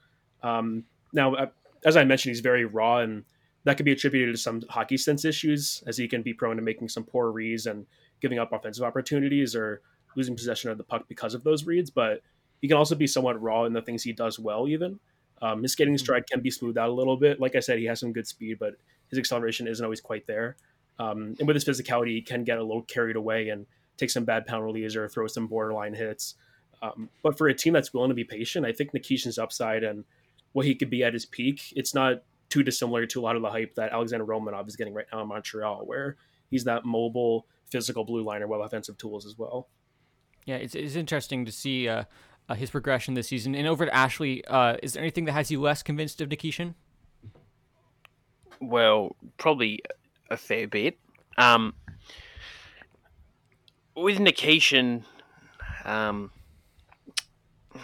[0.42, 1.46] Um, now, uh,
[1.84, 3.24] as I mentioned, he's very raw, and
[3.64, 6.62] that could be attributed to some hockey sense issues, as he can be prone to
[6.62, 7.86] making some poor reads and
[8.20, 9.82] giving up offensive opportunities or
[10.16, 11.90] losing possession of the puck because of those reads.
[11.90, 12.22] But
[12.60, 14.98] he can also be somewhat raw in the things he does well, even.
[15.42, 15.98] Um, his skating mm-hmm.
[15.98, 17.40] stride can be smoothed out a little bit.
[17.40, 18.74] Like I said, he has some good speed, but
[19.10, 20.56] his acceleration isn't always quite there.
[20.98, 24.24] Um, and with his physicality, he can get a little carried away and take some
[24.24, 26.34] bad penalties or throw some borderline hits.
[26.82, 30.04] Um, but for a team that's willing to be patient, I think Nikishin's upside and
[30.52, 33.42] what he could be at his peak, it's not too dissimilar to a lot of
[33.42, 36.16] the hype that Alexander Romanov is getting right now in Montreal, where
[36.50, 39.68] he's that mobile, physical blue liner with offensive tools as well.
[40.44, 42.04] Yeah, it's, it's interesting to see uh,
[42.48, 43.54] uh, his progression this season.
[43.54, 46.74] And over to Ashley, uh, is there anything that has you less convinced of Nikishin?
[48.60, 49.80] Well, probably
[50.30, 50.98] a fair bit.
[51.38, 51.74] Um,
[53.94, 55.04] with Nikishin,
[55.84, 56.30] um,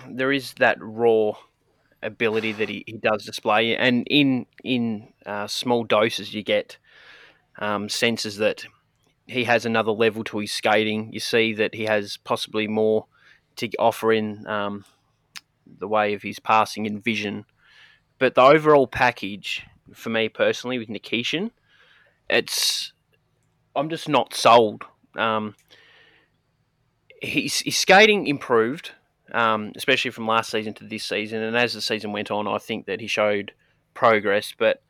[0.09, 1.33] there is that raw
[2.03, 6.79] ability that he, he does display, and in in uh, small doses you get
[7.59, 8.65] um, senses that
[9.27, 11.13] he has another level to his skating.
[11.13, 13.07] You see that he has possibly more
[13.57, 14.85] to offer in um,
[15.79, 17.45] the way of his passing and vision.
[18.19, 19.63] But the overall package,
[19.95, 21.51] for me personally, with Nikishin,
[22.33, 22.93] it's
[23.75, 24.85] I'm just not sold.
[25.17, 25.55] Um,
[27.21, 28.93] his, skating improved,
[29.33, 32.59] um, especially from last season to this season, and as the season went on, I
[32.59, 33.53] think that he showed
[33.95, 34.55] progress.
[34.57, 34.83] But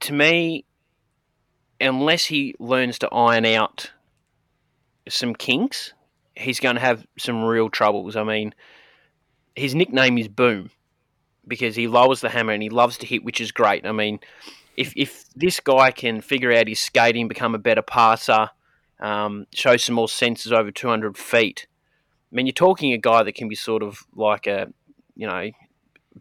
[0.00, 0.64] to me,
[1.80, 3.92] unless he learns to iron out
[5.08, 5.92] some kinks,
[6.36, 8.16] he's going to have some real troubles.
[8.16, 8.54] I mean,
[9.56, 10.70] his nickname is Boom
[11.46, 13.86] because he lowers the hammer and he loves to hit, which is great.
[13.86, 14.18] I mean,
[14.76, 18.50] if if this guy can figure out his skating, become a better passer,
[19.00, 21.66] um, show some more senses over 200 feet,
[22.34, 24.66] I mean, you're talking a guy that can be sort of like a,
[25.14, 25.50] you know,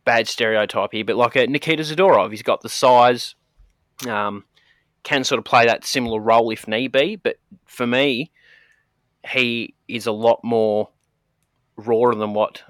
[0.06, 2.30] bad stereotype here, but like a Nikita Zadorov.
[2.30, 3.34] He's got the size,
[4.08, 4.44] um,
[5.02, 7.16] can sort of play that similar role if need be.
[7.16, 8.32] But for me,
[9.28, 10.89] he is a lot more
[11.78, 12.63] raw than what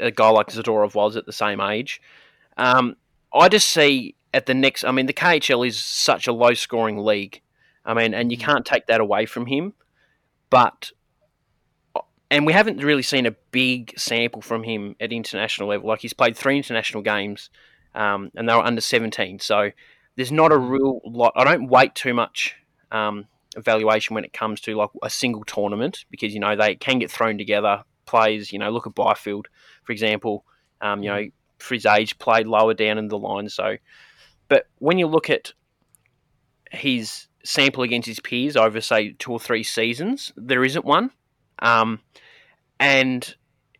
[0.00, 2.02] a guy like Zadorov was at the same age.
[2.56, 2.96] Um,
[3.32, 4.84] I just see at the next.
[4.84, 7.40] I mean, the KHL is such a low scoring league.
[7.84, 8.42] I mean, and you mm.
[8.42, 9.74] can't take that away from him.
[10.50, 10.92] But
[12.30, 15.88] and we haven't really seen a big sample from him at international level.
[15.88, 17.50] Like he's played three international games,
[17.94, 19.40] um, and they were under seventeen.
[19.40, 19.70] So
[20.16, 20.70] there's not a mm.
[20.70, 21.32] real lot.
[21.36, 22.54] I don't wait too much
[22.92, 26.98] um, evaluation when it comes to like a single tournament because you know they can
[26.98, 27.84] get thrown together.
[28.06, 29.48] Players, you know, look at Byfield,
[29.84, 30.44] for example.
[30.80, 31.32] Um, you know, mm.
[31.58, 33.48] for his age, played lower down in the line.
[33.48, 33.76] So,
[34.50, 35.52] but when you look at
[36.72, 41.12] his sample against his peers over say two or three seasons, there isn't one.
[41.60, 42.00] Um,
[42.78, 43.34] and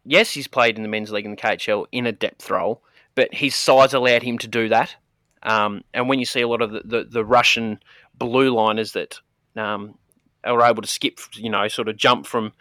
[0.04, 2.82] yes, he's played in the men's league in the KHL in a depth role,
[3.16, 4.94] but his size allowed him to do that.
[5.42, 7.80] Um, and when you see a lot of the, the, the Russian
[8.14, 9.18] blue liners that
[9.56, 9.98] um,
[10.44, 12.52] are able to skip, you know, sort of jump from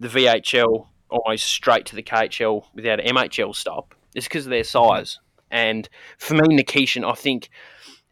[0.00, 4.64] the VHL almost straight to the KHL without an MHL stop, it's because of their
[4.64, 5.20] size.
[5.52, 5.88] And
[6.18, 7.50] for me, Nikishin, I think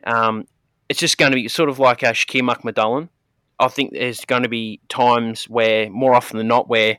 [0.04, 0.46] um,
[0.88, 3.08] it's just going to be sort of like a Shakir Mukhamadullin.
[3.58, 6.98] I think there's going to be times where, more often than not, where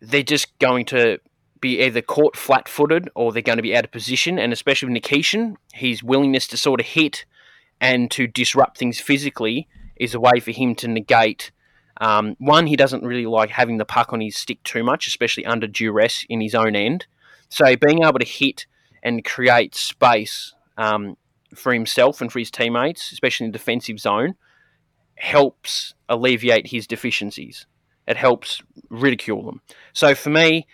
[0.00, 1.18] they're just going to
[1.60, 4.38] be either caught flat footed or they're going to be out of position.
[4.38, 7.24] And especially with Nikishin, his willingness to sort of hit
[7.80, 11.50] and to disrupt things physically is a way for him to negate.
[12.00, 15.46] Um, one, he doesn't really like having the puck on his stick too much, especially
[15.46, 17.06] under duress in his own end.
[17.48, 18.66] So being able to hit
[19.02, 21.16] and create space um,
[21.54, 24.34] for himself and for his teammates, especially in the defensive zone,
[25.16, 27.66] helps alleviate his deficiencies.
[28.06, 29.60] It helps ridicule them.
[29.92, 30.66] So for me,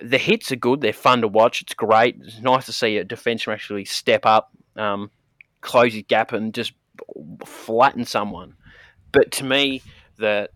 [0.00, 0.80] the hits are good.
[0.80, 1.62] They're fun to watch.
[1.62, 2.16] It's great.
[2.22, 5.10] It's nice to see a defenseman actually step up, um,
[5.60, 6.72] close his gap, and just
[7.44, 8.54] flatten someone.
[9.12, 9.82] But to me,
[10.18, 10.50] that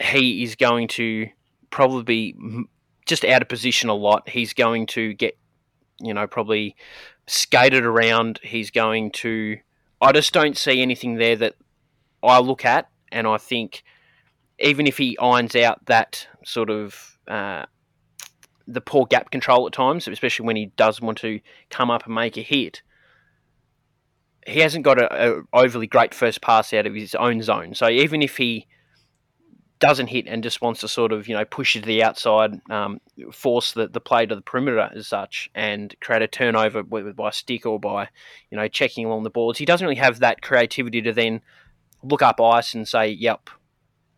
[0.00, 1.28] he is going to
[1.70, 2.64] probably be
[3.06, 4.28] just out of position a lot.
[4.28, 5.36] He's going to get,
[6.00, 6.76] you know, probably
[7.26, 8.40] skated around.
[8.42, 9.58] He's going to.
[10.00, 11.54] I just don't see anything there that
[12.22, 13.84] I look at and I think
[14.58, 17.64] even if he irons out that sort of uh,
[18.66, 22.14] the poor gap control at times, especially when he does want to come up and
[22.14, 22.82] make a hit,
[24.46, 27.74] he hasn't got a, a overly great first pass out of his own zone.
[27.74, 28.66] So even if he
[29.78, 32.60] doesn't hit and just wants to sort of you know push it to the outside,
[32.70, 33.00] um,
[33.32, 37.30] force the, the play to the perimeter as such, and create a turnover whether by
[37.30, 38.08] stick or by
[38.50, 39.58] you know checking along the boards.
[39.58, 41.42] He doesn't really have that creativity to then
[42.02, 43.50] look up ice and say, "Yep,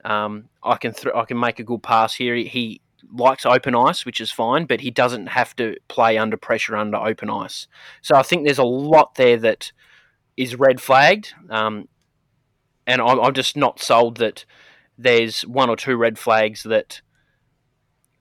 [0.04, 2.80] um, I can th- I can make a good pass here." He, he
[3.12, 6.98] likes open ice, which is fine, but he doesn't have to play under pressure under
[6.98, 7.66] open ice.
[8.02, 9.72] So I think there's a lot there that
[10.36, 11.88] is red flagged, um,
[12.86, 14.44] and I'm, I'm just not sold that
[14.98, 17.00] there's one or two red flags that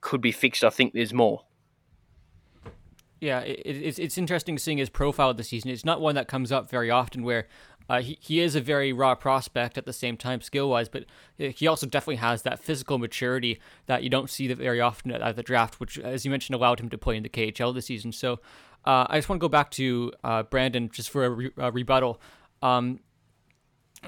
[0.00, 0.64] could be fixed.
[0.64, 1.42] I think there's more.
[3.20, 5.70] Yeah, it, it's it's interesting seeing his profile this season.
[5.70, 7.48] It's not one that comes up very often where
[7.88, 11.04] uh, he, he is a very raw prospect at the same time, skill wise, but
[11.38, 15.36] he also definitely has that physical maturity that you don't see very often at, at
[15.36, 18.12] the draft, which, as you mentioned, allowed him to play in the KHL this season.
[18.12, 18.34] So
[18.84, 21.70] uh, I just want to go back to uh, Brandon just for a, re- a
[21.70, 22.20] rebuttal.
[22.62, 23.00] Um,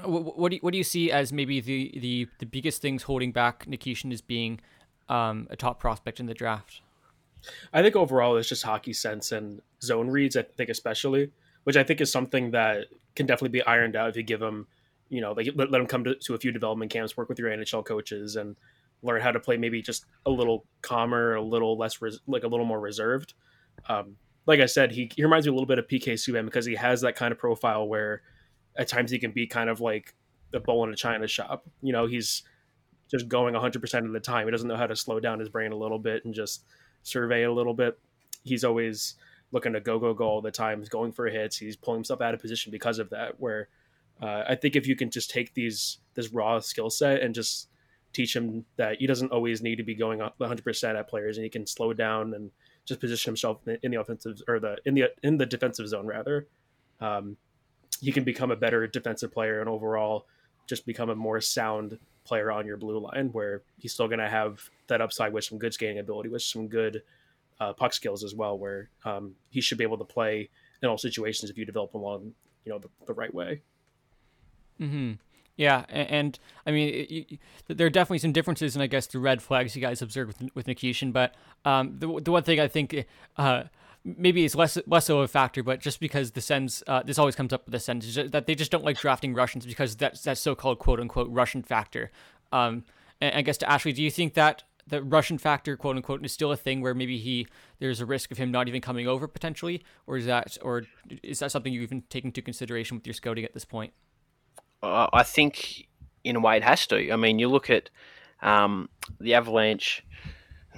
[0.05, 3.31] what, do you, what do you see as maybe the, the, the biggest things holding
[3.31, 4.59] back Nikishin as being
[5.07, 6.81] um, a top prospect in the draft?
[7.73, 10.35] I think overall it's just hockey sense and zone reads.
[10.35, 11.31] I think especially,
[11.63, 14.67] which I think is something that can definitely be ironed out if you give them,
[15.09, 17.39] you know, like let, let them come to, to a few development camps, work with
[17.39, 18.55] your NHL coaches, and
[19.01, 22.47] learn how to play maybe just a little calmer, a little less res- like a
[22.47, 23.33] little more reserved.
[23.87, 26.65] Um, like I said, he, he reminds me a little bit of PK Subban because
[26.65, 28.21] he has that kind of profile where
[28.79, 30.15] at times he can be kind of like
[30.51, 31.67] the bull in a china shop.
[31.83, 32.43] You know, he's
[33.11, 34.47] just going 100% of the time.
[34.47, 36.63] He doesn't know how to slow down his brain a little bit and just
[37.03, 37.99] survey a little bit.
[38.43, 39.15] He's always
[39.51, 40.79] looking to go, go, go all the time.
[40.79, 41.57] He's going for hits.
[41.57, 43.39] He's pulling himself out of position because of that.
[43.39, 43.67] Where
[44.21, 47.67] uh, I think if you can just take these this raw skill set and just
[48.13, 51.49] teach him that he doesn't always need to be going 100% at players and he
[51.49, 52.49] can slow down and
[52.85, 56.47] just position himself in the offensive or the in the in the defensive zone rather
[57.01, 57.37] um,
[58.01, 60.25] he can become a better defensive player and overall
[60.67, 64.29] just become a more sound player on your blue line where he's still going to
[64.29, 67.01] have that upside with some good skating ability with some good
[67.59, 70.49] uh, puck skills as well where um, he should be able to play
[70.81, 72.33] in all situations if you develop along
[72.65, 73.61] you know the, the right way
[74.79, 75.13] mm-hmm.
[75.59, 79.19] Yeah, and, and I mean, it, there are definitely some differences, and I guess the
[79.19, 81.11] red flags you guys observed with with Nikishin.
[81.11, 83.63] But um, the the one thing I think uh,
[84.17, 87.35] maybe it's less less of a factor, but just because the Sens, uh, this always
[87.35, 90.37] comes up with the Sens, that they just don't like drafting Russians because that's that
[90.37, 92.11] so-called quote unquote Russian factor.
[92.51, 92.83] Um,
[93.21, 96.31] and I guess to Ashley, do you think that the Russian factor, quote unquote, is
[96.31, 97.47] still a thing where maybe he
[97.79, 100.83] there's a risk of him not even coming over potentially, or is that or
[101.23, 103.93] is that something you even take into consideration with your scouting at this point?
[104.81, 105.87] uh, I think
[106.23, 107.11] in a way it has to.
[107.11, 107.89] I mean, you look at
[108.41, 110.05] um, the Avalanche;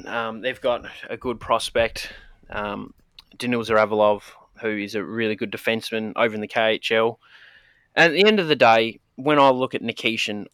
[0.06, 2.12] um, they've got a good prospect,
[2.50, 2.94] um,
[3.38, 4.24] Daniil Zhuravlyov,
[4.62, 7.17] who is a really good defenseman over in the KHL.
[7.96, 10.46] And at the end of the day, when I look at Nikishin,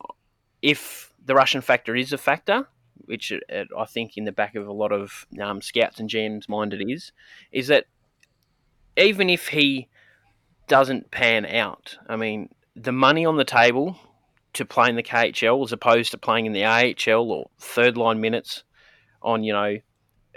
[0.61, 2.67] if the Russian factor is a factor,
[3.05, 6.09] which it, it, I think in the back of a lot of um, scouts and
[6.09, 7.11] GMs' mind it is,
[7.51, 7.85] is that
[8.97, 9.87] even if he
[10.67, 13.97] doesn't pan out, I mean, the money on the table
[14.53, 18.19] to play in the KHL as opposed to playing in the AHL or third line
[18.19, 18.63] minutes
[19.21, 19.77] on, you know,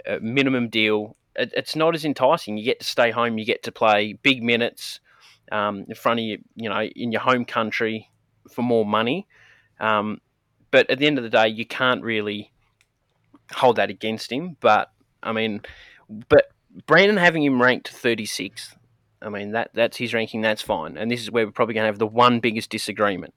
[0.05, 2.57] a minimum deal, it, it's not as enticing.
[2.57, 4.99] You get to stay home, you get to play big minutes
[5.51, 8.09] um, in front of you, you know, in your home country
[8.49, 9.27] for more money.
[9.79, 10.19] Um,
[10.71, 12.51] but at the end of the day, you can't really
[13.51, 14.57] hold that against him.
[14.59, 14.91] But
[15.21, 15.61] I mean,
[16.29, 16.51] but
[16.85, 18.75] Brandon having him ranked 36th
[19.21, 20.97] I mean, that that's his ranking, that's fine.
[20.97, 23.33] And this is where we're probably going to have the one biggest disagreement.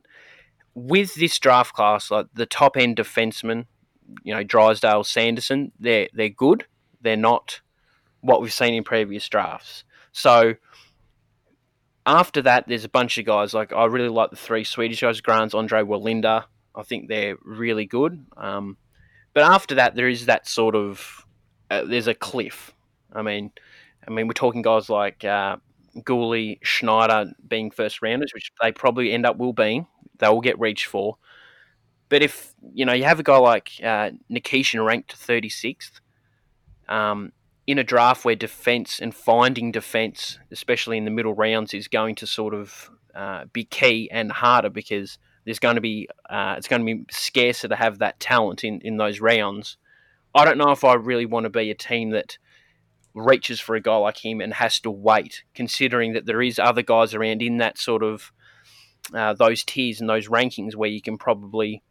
[0.75, 3.67] With this draft class, like the top end defensemen,
[4.23, 6.67] you know, Drysdale, Sanderson, they're, they're good.
[7.01, 7.61] They're not
[8.25, 9.85] what we've seen in previous drafts.
[10.13, 10.55] So
[12.07, 13.53] after that, there's a bunch of guys.
[13.53, 16.45] Like, I really like the three Swedish guys, Grans, Andrae Wallinder.
[16.75, 18.25] I think they're really good.
[18.37, 18.79] Um,
[19.35, 21.27] but after that, there is that sort of,
[21.71, 22.73] uh, there's a cliff.
[23.13, 23.53] I mean,
[24.07, 25.57] I mean, we're talking guys like uh,
[25.99, 29.87] Guhle, Schneider being first rounders, which they probably end up will being.
[30.19, 31.19] They will get reached for.
[32.09, 36.01] But if you know you have a guy like uh, Nikishin ranked 36th
[36.89, 37.33] um,
[37.67, 42.15] in a draft where defense and finding defense, especially in the middle rounds, is going
[42.17, 46.69] to sort of uh, be key and harder because there's going to be uh, it's
[46.69, 49.77] going to be scarcer to have that talent in in those rounds.
[50.35, 52.39] I don't know if I really want to be a team that
[53.15, 56.83] reaches for a guy like him and has to wait, considering that there is other
[56.83, 58.33] guys around in that sort of
[59.15, 61.83] uh, those tiers and those rankings where you can probably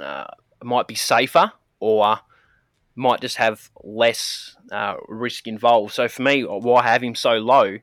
[0.00, 0.24] uh,
[0.62, 2.18] might be safer or
[2.94, 5.94] might just have less uh, risk involved.
[5.94, 7.78] So for me, why have him so low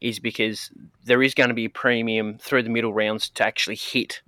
[0.00, 0.70] is because
[1.04, 4.22] there is going to be a premium through the middle rounds to actually hit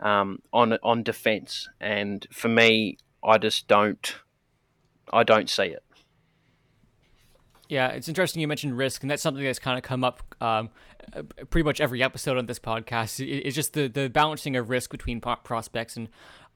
[0.00, 4.16] um, on on defense, and for me, I just don't
[5.12, 5.84] I don't see it.
[7.68, 10.70] Yeah, it's interesting you mentioned risk, and that's something that's kind of come up um,
[11.50, 13.24] pretty much every episode on this podcast.
[13.24, 16.08] It's just the the balancing of risk between prospects, and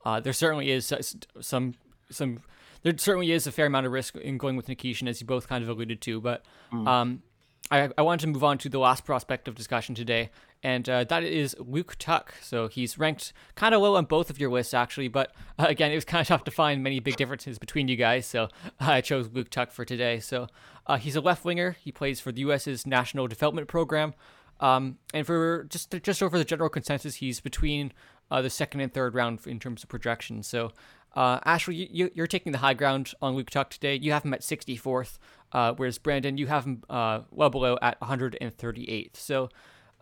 [0.04, 0.92] uh, there certainly is
[1.40, 1.74] some
[2.10, 2.40] some
[2.84, 5.48] there certainly is a fair amount of risk in going with Nikishin, as you both
[5.48, 6.20] kind of alluded to.
[6.20, 6.86] But mm.
[6.86, 7.22] um,
[7.70, 10.30] I, I wanted to move on to the last prospect of discussion today,
[10.62, 12.35] and uh, that is Luke Tuck.
[12.42, 15.90] So he's ranked kind of low on both of your lists, actually, but uh, again,
[15.90, 18.48] it was kind of tough to find many big differences between you guys, so
[18.80, 20.20] I chose Luke Tuck for today.
[20.20, 20.48] So
[20.87, 21.76] uh, he's a left winger.
[21.82, 24.12] He plays for the U.S.'s National Development Program,
[24.60, 27.94] um, and for just just over the general consensus, he's between
[28.30, 30.42] uh, the second and third round in terms of projection.
[30.42, 30.72] So.
[31.15, 33.94] Uh, Ashley, you, are taking the high ground on Luke Tuck today.
[33.94, 35.19] You have him at 64th,
[35.52, 39.17] uh, whereas Brandon, you have him well below at 138th.
[39.17, 39.48] So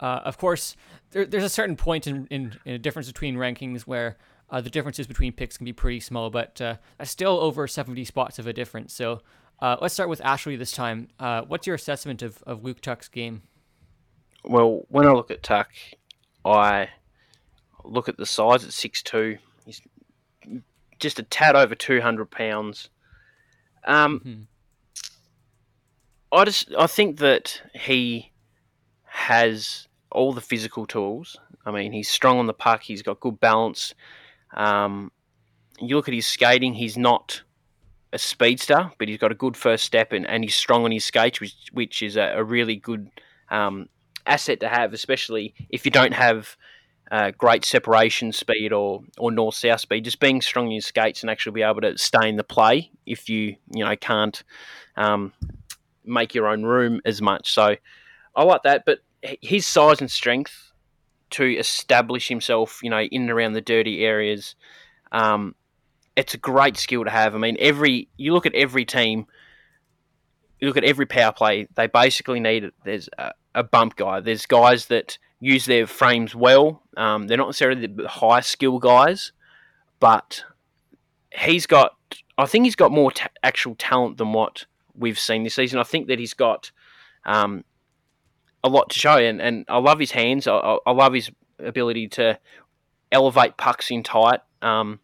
[0.02, 0.76] uh, of course,
[1.12, 4.16] there, there's a certain point in, in, in, a difference between rankings where
[4.50, 8.40] uh, the differences between picks can be pretty small, but uh, still over 70 spots
[8.40, 8.92] of a difference.
[8.92, 9.20] So
[9.60, 11.08] uh, let's start with Ashley this time.
[11.20, 13.42] Uh, what's your assessment of, of Luke Tuck's game?
[14.44, 15.70] Well, when I look at Tuck,
[16.44, 16.88] I
[17.84, 19.38] look at the size at 6'2.
[19.64, 19.80] He's
[21.02, 22.88] just a tad over 200 pounds.
[23.84, 24.42] Um, mm-hmm.
[26.32, 28.32] I just I think that he
[29.04, 31.36] has all the physical tools.
[31.66, 32.82] I mean, he's strong on the puck.
[32.82, 33.94] He's got good balance.
[34.54, 35.12] Um,
[35.78, 36.74] you look at his skating.
[36.74, 37.42] He's not
[38.12, 41.04] a speedster, but he's got a good first step and, and he's strong on his
[41.04, 43.10] skates, which which is a, a really good
[43.50, 43.88] um,
[44.26, 46.56] asset to have, especially if you don't have
[47.12, 50.04] uh, great separation speed or or north south speed.
[50.04, 52.90] Just being strong in your skates and actually be able to stay in the play
[53.04, 54.42] if you you know can't
[54.96, 55.32] um,
[56.04, 57.52] make your own room as much.
[57.52, 57.76] So
[58.34, 59.00] I like that, but
[59.42, 60.72] his size and strength
[61.30, 64.54] to establish himself, you know, in and around the dirty areas.
[65.12, 65.54] Um,
[66.16, 67.34] it's a great skill to have.
[67.34, 69.26] I mean, every you look at every team,
[70.60, 74.20] you look at every power play, they basically need there's a, a bump guy.
[74.20, 76.82] There's guys that use their frames well.
[76.96, 79.32] Um, they're not necessarily the high skill guys,
[79.98, 80.44] but
[81.32, 81.96] he's got.
[82.38, 84.64] I think he's got more t- actual talent than what
[84.94, 85.80] we've seen this season.
[85.80, 86.70] I think that he's got
[87.26, 87.64] um,
[88.62, 90.46] a lot to show, and, and I love his hands.
[90.46, 92.38] I, I love his ability to
[93.10, 94.40] elevate pucks in tight.
[94.62, 95.00] Um,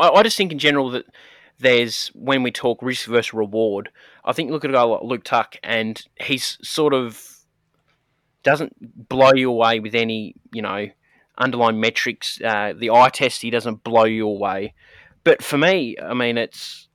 [0.00, 1.06] I, I just think in general that
[1.60, 3.90] there's when we talk risk versus reward.
[4.24, 7.33] I think look at a guy like Luke Tuck, and he's sort of
[8.44, 10.86] doesn't blow you away with any you know
[11.36, 12.40] underlying metrics.
[12.40, 14.74] Uh, the eye test he doesn't blow you away,
[15.24, 16.88] but for me, I mean it's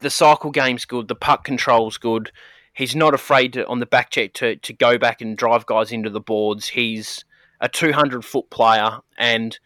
[0.00, 2.32] the cycle game's good, the puck control's good.
[2.72, 5.92] He's not afraid to, on the back check to, to go back and drive guys
[5.92, 6.68] into the boards.
[6.68, 7.24] He's
[7.60, 9.58] a 200 foot player, and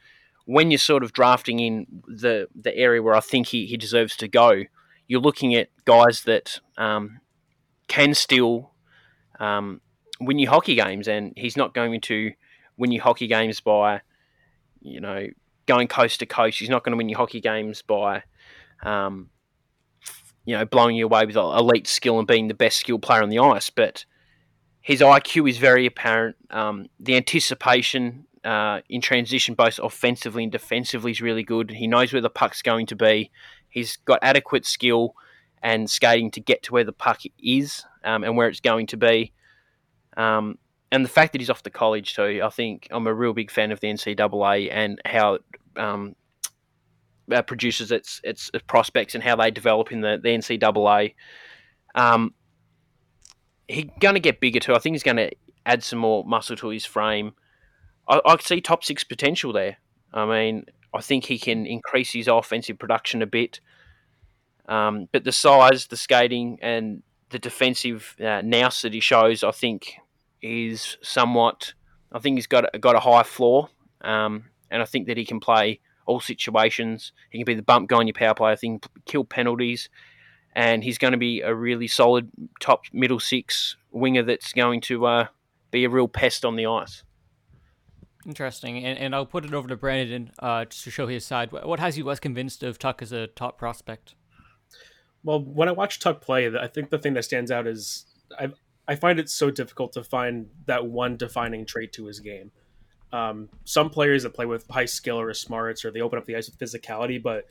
[0.44, 4.16] when you're sort of drafting in the the area where I think he, he deserves
[4.16, 4.64] to go,
[5.06, 7.20] you're looking at guys that um,
[7.88, 8.72] can still
[9.40, 9.80] um,
[10.20, 12.32] win you hockey games, and he's not going to
[12.76, 14.00] win you hockey games by,
[14.80, 15.26] you know,
[15.66, 16.58] going coast to coast.
[16.58, 18.22] He's not going to win you hockey games by,
[18.82, 19.30] um,
[20.44, 23.28] you know, blowing you away with elite skill and being the best skilled player on
[23.28, 23.70] the ice.
[23.70, 24.04] But
[24.80, 26.36] his IQ is very apparent.
[26.50, 31.70] Um, the anticipation uh, in transition, both offensively and defensively, is really good.
[31.70, 33.30] He knows where the puck's going to be.
[33.68, 35.14] He's got adequate skill
[35.62, 38.96] and skating to get to where the puck is um, and where it's going to
[38.96, 39.32] be.
[40.18, 40.58] Um,
[40.90, 43.50] and the fact that he's off to college too, I think I'm a real big
[43.50, 45.42] fan of the NCAA and how it
[45.76, 46.16] um,
[47.32, 51.14] uh, produces its, its prospects and how they develop in the, the NCAA.
[51.94, 52.34] Um,
[53.68, 54.74] he's going to get bigger too.
[54.74, 55.30] I think he's going to
[55.64, 57.32] add some more muscle to his frame.
[58.08, 59.76] I, I see top six potential there.
[60.12, 60.64] I mean,
[60.94, 63.60] I think he can increase his offensive production a bit.
[64.68, 69.50] Um, but the size, the skating, and the defensive uh, nous that he shows, I
[69.50, 69.96] think,
[70.42, 71.74] is somewhat.
[72.12, 73.68] I think he's got a, got a high floor,
[74.02, 77.12] um, and I think that he can play all situations.
[77.30, 78.52] He can be the bump guy in your power play.
[78.52, 79.88] I think kill penalties,
[80.54, 82.30] and he's going to be a really solid
[82.60, 85.26] top middle six winger that's going to uh,
[85.70, 87.02] be a real pest on the ice.
[88.26, 91.52] Interesting, and, and I'll put it over to Brandon uh, just to show his side.
[91.52, 94.14] What has you less convinced of Tuck as a top prospect?
[95.22, 98.06] Well, when I watch Tuck play, I think the thing that stands out is
[98.38, 98.48] I
[98.88, 102.50] I find it so difficult to find that one defining trait to his game.
[103.12, 106.36] Um, some players that play with high skill or smarts or they open up the
[106.36, 107.46] ice with physicality, but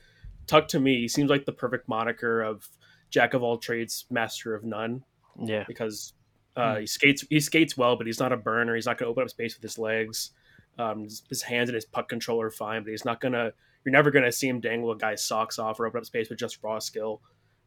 [0.46, 2.68] Tuck to me he seems like the perfect moniker of
[3.10, 5.04] jack of all trades, master of none.
[5.40, 6.14] Yeah, because
[6.56, 6.80] uh, hmm.
[6.80, 8.74] he skates he skates well, but he's not a burner.
[8.74, 10.32] He's not going to open up space with his legs.
[10.78, 13.52] Um, his hands and his puck control are fine, but he's not gonna.
[13.84, 16.38] You're never gonna see him dangle a guy's socks off or open up space with
[16.38, 17.20] just raw skill.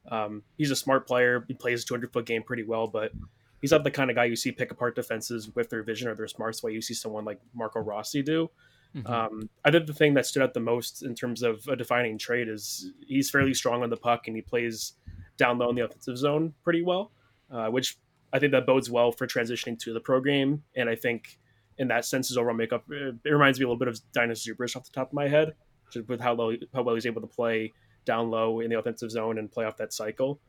[0.10, 1.46] Um, he's a smart player.
[1.48, 3.12] He plays a 200 foot game pretty well, but
[3.62, 6.16] he's not the kind of guy you see pick apart defenses with their vision or
[6.16, 8.50] their smarts the way you see someone like Marco Rossi do.
[8.96, 9.12] Mm-hmm.
[9.12, 12.18] Um, I think the thing that stood out the most in terms of a defining
[12.18, 14.94] trait is he's fairly strong on the puck and he plays
[15.38, 17.12] down low in the offensive zone pretty well,
[17.52, 17.98] uh, which
[18.34, 20.64] I think that bodes well for transitioning to the pro game.
[20.76, 21.40] And I think
[21.78, 24.76] in that sense, his overall makeup it, reminds me a little bit of Dainius Zubrus
[24.76, 25.54] off the top of my head,
[25.92, 27.72] just with how low how well he's able to play
[28.06, 30.40] down low in the offensive zone and play off that cycle.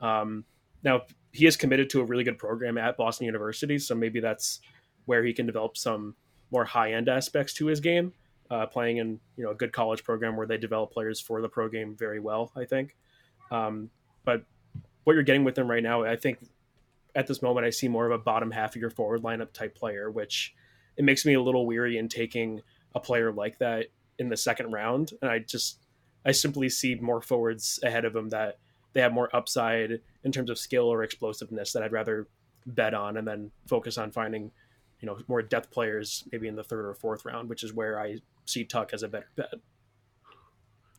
[0.00, 0.44] Um,
[0.84, 1.02] now
[1.32, 4.60] he is committed to a really good program at Boston University, so maybe that's
[5.06, 6.14] where he can develop some
[6.50, 8.12] more high end aspects to his game.
[8.50, 11.48] Uh, playing in you know a good college program where they develop players for the
[11.48, 12.96] pro game very well, I think.
[13.50, 13.90] Um,
[14.24, 14.44] but
[15.04, 16.38] what you're getting with him right now, I think
[17.14, 19.74] at this moment I see more of a bottom half of your forward lineup type
[19.74, 20.54] player, which
[20.96, 22.60] it makes me a little weary in taking
[22.94, 23.86] a player like that
[24.18, 25.12] in the second round.
[25.22, 25.84] And I just,
[26.24, 28.58] I simply see more forwards ahead of him that
[28.98, 32.26] they have more upside in terms of skill or explosiveness that I'd rather
[32.66, 34.50] bet on and then focus on finding,
[35.00, 38.00] you know, more depth players maybe in the third or fourth round, which is where
[38.00, 39.54] I see Tuck as a better bet.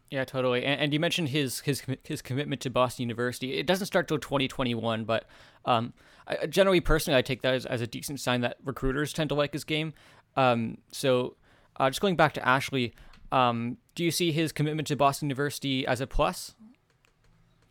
[0.09, 0.63] Yeah, totally.
[0.63, 3.57] And, and you mentioned his his his commitment to Boston University.
[3.57, 5.25] It doesn't start till 2021, but
[5.65, 5.93] um,
[6.25, 9.35] I, generally, personally, I take that as, as a decent sign that recruiters tend to
[9.35, 9.93] like his game.
[10.37, 11.35] Um, so,
[11.75, 12.95] uh, just going back to Ashley,
[13.31, 16.55] um, do you see his commitment to Boston University as a plus?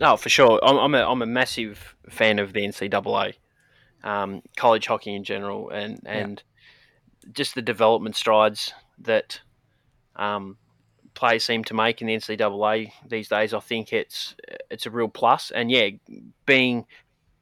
[0.01, 0.61] No, for sure.
[0.63, 3.35] I'm, I'm a I'm a massive fan of the NCAA,
[4.05, 6.43] um, college hockey in general, and and
[7.25, 7.31] yeah.
[7.33, 9.41] just the development strides that
[10.17, 10.57] um,
[11.15, 13.53] players seem to make in the NCAA these days.
[13.53, 14.37] I think it's
[14.71, 15.51] it's a real plus.
[15.51, 15.91] and yeah,
[16.47, 16.87] being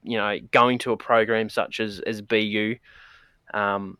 [0.03, 2.77] you know going to a program such as as BU.
[3.53, 3.99] Um,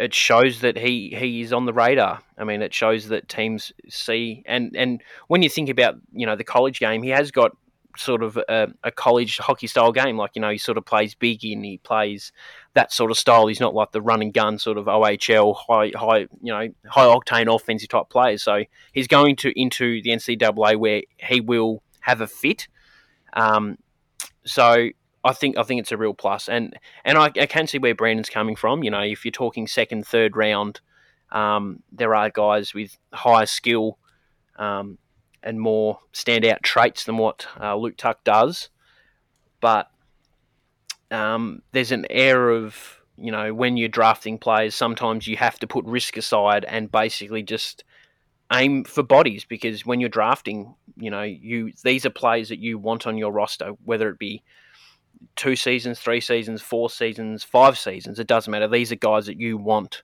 [0.00, 2.22] it shows that he, he is on the radar.
[2.38, 6.36] I mean, it shows that teams see and and when you think about you know
[6.36, 7.52] the college game, he has got
[7.96, 10.16] sort of a, a, college hockey style game.
[10.16, 12.32] Like you know, he sort of plays big and he plays
[12.72, 13.46] that sort of style.
[13.46, 17.06] He's not like the run and gun sort of OHL high high you know high
[17.06, 18.42] octane offensive type players.
[18.42, 22.68] So he's going to into the NCAA where he will have a fit.
[23.34, 23.76] Um,
[24.46, 24.88] so
[25.22, 27.94] I think I think it's a real plus, and and I, I can see where
[27.94, 28.82] Brandon's coming from.
[28.82, 30.80] You know, if you're talking second, third round,
[31.30, 33.98] um, there are guys with higher skill.
[34.56, 34.98] Um,
[35.42, 38.68] and more standout traits than what uh, Luke Tuck does.
[39.60, 39.90] But
[41.10, 45.66] um, there's an air of, you know, when you're drafting players, sometimes you have to
[45.66, 47.84] put risk aside and basically just
[48.52, 52.78] aim for bodies because when you're drafting, you know, you these are players that you
[52.78, 54.42] want on your roster, whether it be
[55.36, 58.68] two seasons, three seasons, four seasons, five seasons, it doesn't matter.
[58.68, 60.02] These are guys that you want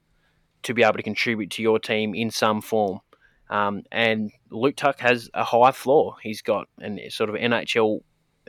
[0.62, 3.00] to be able to contribute to your team in some form.
[3.48, 6.16] Um, and Luke Tuck has a high floor.
[6.22, 8.00] He's got an sort of NHL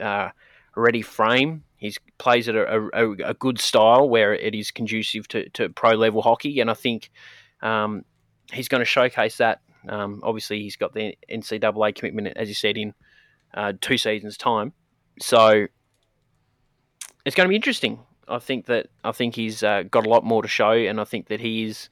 [0.01, 0.29] uh,
[0.75, 1.63] ready frame.
[1.77, 5.91] He plays at a, a, a, good style where it is conducive to, to pro
[5.91, 7.11] level hockey, and I think
[7.61, 8.03] um,
[8.51, 9.61] he's going to showcase that.
[9.87, 12.95] Um, obviously, he's got the NCAA commitment, as you said, in
[13.53, 14.73] uh, two seasons' time.
[15.19, 15.67] So
[17.27, 17.99] it's going to be interesting.
[18.29, 21.03] I think that I think he's uh, got a lot more to show, and I
[21.03, 21.89] think that he is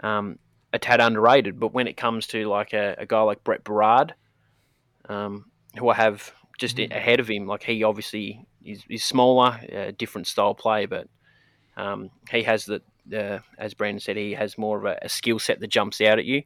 [0.00, 0.38] um,
[0.72, 1.60] a tad underrated.
[1.60, 4.14] But when it comes to like a, a guy like Brett Berard,
[5.10, 5.44] um,
[5.78, 6.90] who I have just mm-hmm.
[6.90, 11.06] ahead of him, like he obviously is, is smaller, uh, different style play, but
[11.76, 12.80] um, he has the,
[13.14, 16.18] uh, as Brandon said, he has more of a, a skill set that jumps out
[16.18, 16.44] at you.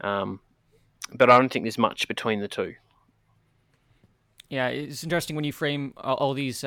[0.00, 0.40] Um,
[1.14, 2.74] but I don't think there's much between the two.
[4.48, 6.64] Yeah, it's interesting when you frame all, all these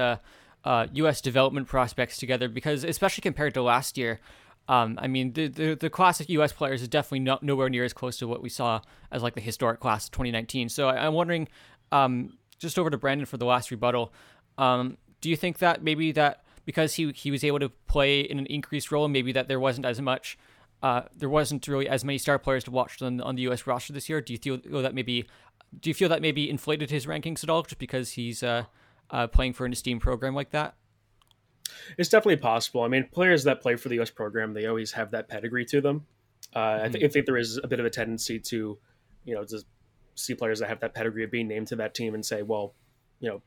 [0.64, 1.22] uh, U.S.
[1.22, 4.20] Development prospects together because, especially compared to last year,
[4.68, 6.54] um, I mean, the, the, the classic U.S.
[6.54, 8.80] players is definitely not nowhere near as close to what we saw
[9.12, 10.70] as like the historic class of 2019.
[10.70, 11.50] So I, am wondering,
[11.92, 14.14] um, just over to Brandon for the last rebuttal,
[14.58, 18.40] um, do you think that maybe that because he he was able to play in
[18.40, 20.38] an increased role, maybe that there wasn't as much,
[20.82, 23.68] uh, there wasn't really as many star players to watch on on the U.S.
[23.68, 24.22] roster this year?
[24.22, 25.26] Do you feel that maybe,
[25.82, 28.64] do you feel that maybe inflated his rankings at all, just because he's uh,
[29.14, 30.76] uh, playing for an esteemed program like that?
[31.98, 32.82] It's definitely possible.
[32.82, 34.10] I mean, players that play for the U.S.
[34.10, 36.06] program, they always have that pedigree to them.
[36.54, 36.86] Uh, mm-hmm.
[36.86, 38.78] I, think, I think there is a bit of a tendency to,
[39.24, 39.66] you know, just
[40.16, 42.74] see players that have that pedigree of being named to that team and say, well,
[43.20, 43.42] you know,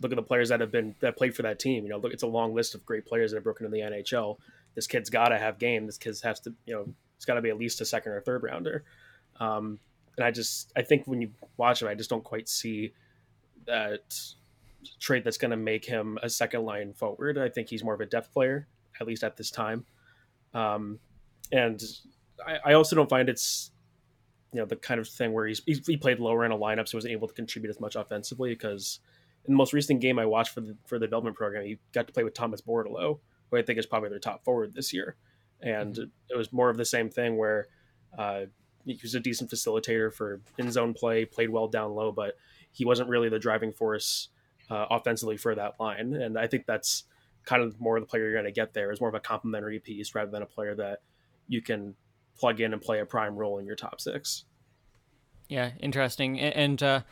[0.00, 1.84] look at the players that have been that played for that team.
[1.84, 3.82] You know, look, it's a long list of great players that have broken into the
[3.82, 4.36] NHL.
[4.74, 5.86] This kid's got to have game.
[5.86, 8.20] This kid has to, you know, it's got to be at least a second or
[8.20, 8.84] third rounder.
[9.40, 9.78] Um,
[10.16, 12.92] and I just, I think when you watch him, I just don't quite see
[13.66, 14.14] that
[15.00, 17.38] trait that's going to make him a second line forward.
[17.38, 18.68] I think he's more of a depth player,
[19.00, 19.84] at least at this time.
[20.54, 20.98] Um,
[21.52, 21.82] and
[22.46, 23.70] I, I, also don't find it's
[24.52, 26.92] you know the kind of thing where he's he played lower in a lineup, so
[26.92, 28.50] he wasn't able to contribute as much offensively.
[28.50, 29.00] Because
[29.44, 32.06] in the most recent game I watched for the for the development program, he got
[32.06, 33.18] to play with Thomas Bordeleau,
[33.50, 35.16] who I think is probably their top forward this year.
[35.60, 36.10] And mm-hmm.
[36.30, 37.66] it was more of the same thing where
[38.16, 38.42] uh,
[38.84, 42.36] he was a decent facilitator for in zone play, played well down low, but
[42.72, 44.28] he wasn't really the driving force
[44.70, 46.14] uh, offensively for that line.
[46.14, 47.04] And I think that's
[47.44, 49.20] kind of more of the player you're going to get there is more of a
[49.20, 51.00] complementary piece rather than a player that
[51.48, 51.94] you can
[52.38, 54.44] plug in and play a prime role in your top six.
[55.48, 56.40] Yeah, interesting.
[56.40, 57.02] And, uh,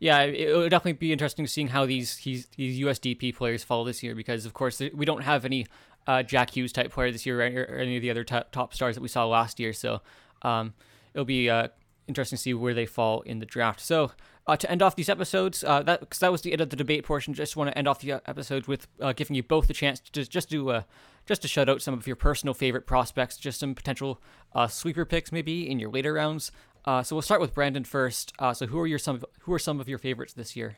[0.00, 4.14] yeah, it would definitely be interesting seeing how these these USDP players fall this year
[4.14, 5.66] because, of course, we don't have any
[6.06, 8.96] uh, Jack Hughes type player this year or any of the other top, top stars
[8.96, 9.72] that we saw last year.
[9.72, 10.02] So
[10.42, 10.74] um,
[11.14, 11.68] it'll be uh,
[12.08, 13.80] interesting to see where they fall in the draft.
[13.80, 14.12] So
[14.46, 16.76] uh, to end off these episodes, uh, that because that was the end of the
[16.76, 17.32] debate portion.
[17.34, 20.00] Just want to end off the uh, episodes with uh, giving you both the chance
[20.00, 20.82] to just do uh,
[21.26, 24.20] just to shout out some of your personal favorite prospects, just some potential
[24.54, 26.52] uh, sleeper picks maybe in your later rounds.
[26.86, 28.34] So we'll start with Brandon first.
[28.52, 30.76] So who are your some who are some of your favorites this year?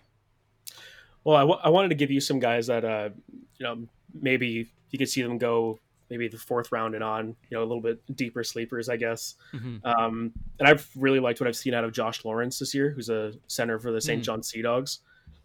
[1.24, 4.99] Well, I, w- I wanted to give you some guys that you know maybe you
[4.99, 5.81] could see them go
[6.11, 9.35] maybe the fourth round and on, you know, a little bit deeper sleepers, I guess.
[9.53, 9.85] Mhm.
[9.85, 13.09] Um, and I've really liked what I've seen out of Josh Lawrence this year, who's
[13.09, 14.23] a center for the St.
[14.23, 14.25] Mm.
[14.25, 15.01] John Sea Dogs.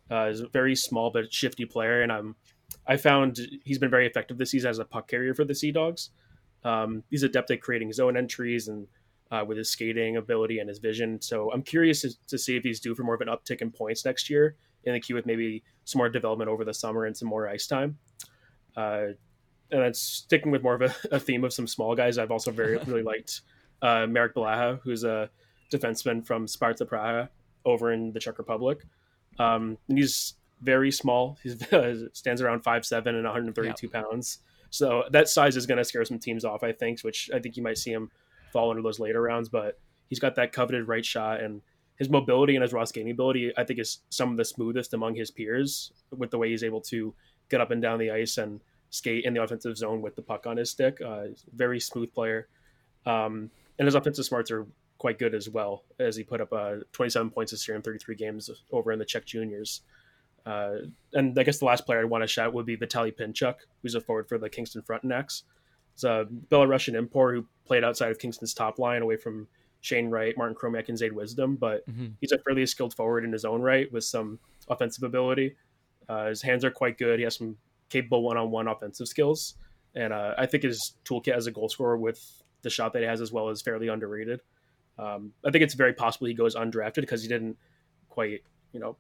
[0.09, 2.36] Uh, he's a very small but shifty player, and I'm
[2.88, 5.72] I found he's been very effective this season as a puck carrier for the Sea
[5.72, 6.09] Dogs.
[6.64, 8.88] Um, he's adept at creating zone entries and
[9.32, 11.22] uh, with his skating ability and his vision.
[11.22, 13.72] So I'm curious to, to see if he's due for more of an uptick in
[13.72, 17.16] points next year in the queue with maybe some more development over the summer and
[17.16, 17.97] some more ice time.
[18.76, 19.07] Uh,
[19.72, 22.51] and then sticking with more of a, a theme of some small guys, I've also
[22.51, 23.41] very really liked
[23.82, 25.30] uh, Marek Blaha, who's a
[25.72, 27.30] defenseman from Sparta Praha
[27.65, 28.80] over in the Czech Republic.
[29.39, 31.38] Um, and he's very small.
[31.43, 31.49] He
[32.13, 34.39] stands around five seven and 132 pounds.
[34.69, 37.01] So that size is going to scare some teams off, I think.
[37.01, 38.11] Which I think you might see him
[38.53, 39.49] fall into those later rounds.
[39.49, 41.61] But he's got that coveted right shot, and
[41.97, 45.15] his mobility and his raw skating ability, I think, is some of the smoothest among
[45.15, 45.91] his peers.
[46.15, 47.13] With the way he's able to
[47.49, 48.61] get up and down the ice and
[48.91, 51.01] skate in the offensive zone with the puck on his stick.
[51.01, 52.47] Uh, very smooth player,
[53.07, 54.67] um, and his offensive smarts are
[54.99, 55.83] quite good as well.
[55.99, 59.05] As he put up uh, 27 points this year in 33 games over in the
[59.05, 59.81] Czech juniors.
[60.45, 60.77] Uh,
[61.13, 63.95] and I guess the last player I'd want to shout would be Vitaly Pinchuk, who's
[63.95, 65.43] a forward for the Kingston Frontenacs.
[65.95, 69.47] He's a Belarusian import who played outside of Kingston's top line, away from
[69.81, 71.55] Shane Wright, Martin Chromiak, and Zayde Wisdom.
[71.57, 72.13] But Mhm.
[72.21, 75.55] he's a fairly skilled forward in his own right with some offensive ability.
[76.09, 77.19] Uh, his hands are quite good.
[77.19, 77.57] He has some
[77.91, 79.55] capable one-on-one offensive skills,
[79.93, 82.19] and uh, I think his toolkit as a goal scorer with
[82.63, 84.41] the shot that he has as well is fairly underrated.
[84.97, 87.57] Um, I think it's very possible he goes undrafted because he didn't
[88.09, 88.97] quite, you know,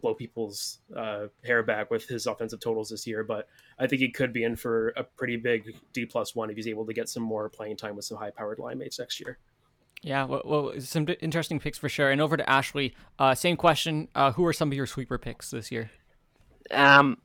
[0.00, 3.24] blow people's uh, hair back with his offensive totals this year.
[3.24, 6.56] But I think he could be in for a pretty big D plus one if
[6.56, 9.38] he's able to get some more playing time with some high-powered line mates next year.
[10.02, 12.10] Yeah, well, well, some interesting picks for sure.
[12.10, 12.94] And over to Ashley.
[13.18, 14.08] Uh, same question.
[14.14, 15.90] Uh, who are some of your sweeper picks this year?
[16.70, 17.18] Um,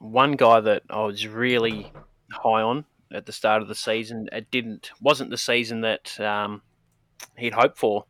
[0.00, 1.92] one guy that I was really
[2.32, 6.62] high on at the start of the season, it didn't wasn't the season that um,
[7.36, 8.06] he'd hoped for,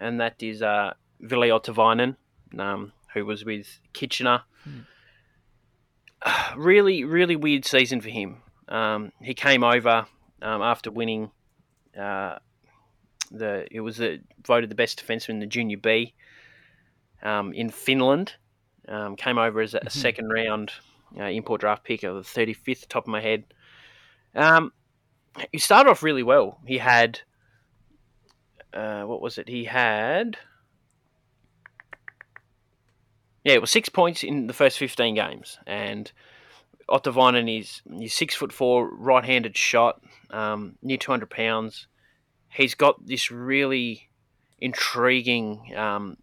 [0.00, 2.16] and that is uh, Ville Ottavainen,
[2.58, 4.42] um, who was with Kitchener.
[6.56, 8.38] Really, really weird season for him.
[8.68, 10.06] Um, he came over
[10.40, 11.30] um, after winning
[11.98, 12.38] uh,
[13.30, 16.14] the it was the, voted the best defenseman in the Junior B
[17.22, 18.32] um, in Finland.
[18.88, 20.72] Um, came over as a, a second round
[21.18, 23.44] uh, import draft pick of the 35th, top of my head.
[24.34, 24.72] Um,
[25.52, 26.58] he started off really well.
[26.66, 27.20] He had,
[28.72, 29.48] uh, what was it?
[29.48, 30.36] He had,
[33.44, 35.58] yeah, it was six points in the first 15 games.
[35.66, 36.10] And
[36.88, 40.00] Ottavainen is he's six foot four, right handed shot,
[40.30, 41.86] um, near 200 pounds.
[42.48, 44.08] He's got this really
[44.58, 46.16] intriguing um,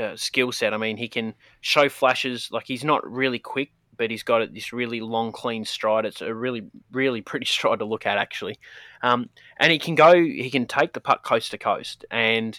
[0.00, 0.74] uh, skill set.
[0.74, 2.48] I mean, he can show flashes.
[2.50, 6.04] Like he's not really quick, but he's got this really long, clean stride.
[6.04, 8.58] It's a really, really pretty stride to look at, actually.
[9.02, 9.28] Um,
[9.58, 10.14] and he can go.
[10.14, 12.58] He can take the puck coast to coast, and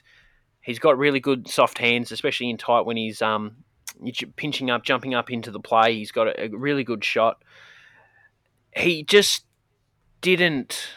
[0.61, 3.57] he's got really good soft hands, especially in tight when he's um,
[4.35, 5.95] pinching up, jumping up into the play.
[5.95, 7.43] He's got a, a really good shot.
[8.75, 9.45] He just
[10.21, 10.89] didn't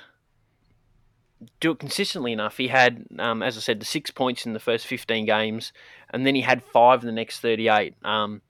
[1.60, 2.56] do it consistently enough.
[2.56, 5.72] He had, um, as I said, the six points in the first 15 games,
[6.10, 7.94] and then he had five in the next 38.
[8.04, 8.42] Um,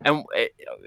[0.00, 0.24] and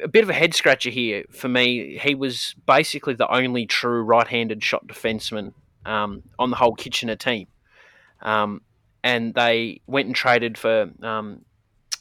[0.03, 1.97] a bit of a head scratcher here for me.
[1.97, 5.53] He was basically the only true right-handed shot defenseman
[5.85, 7.47] um, on the whole Kitchener team,
[8.21, 8.61] um,
[9.03, 11.43] and they went and traded for um,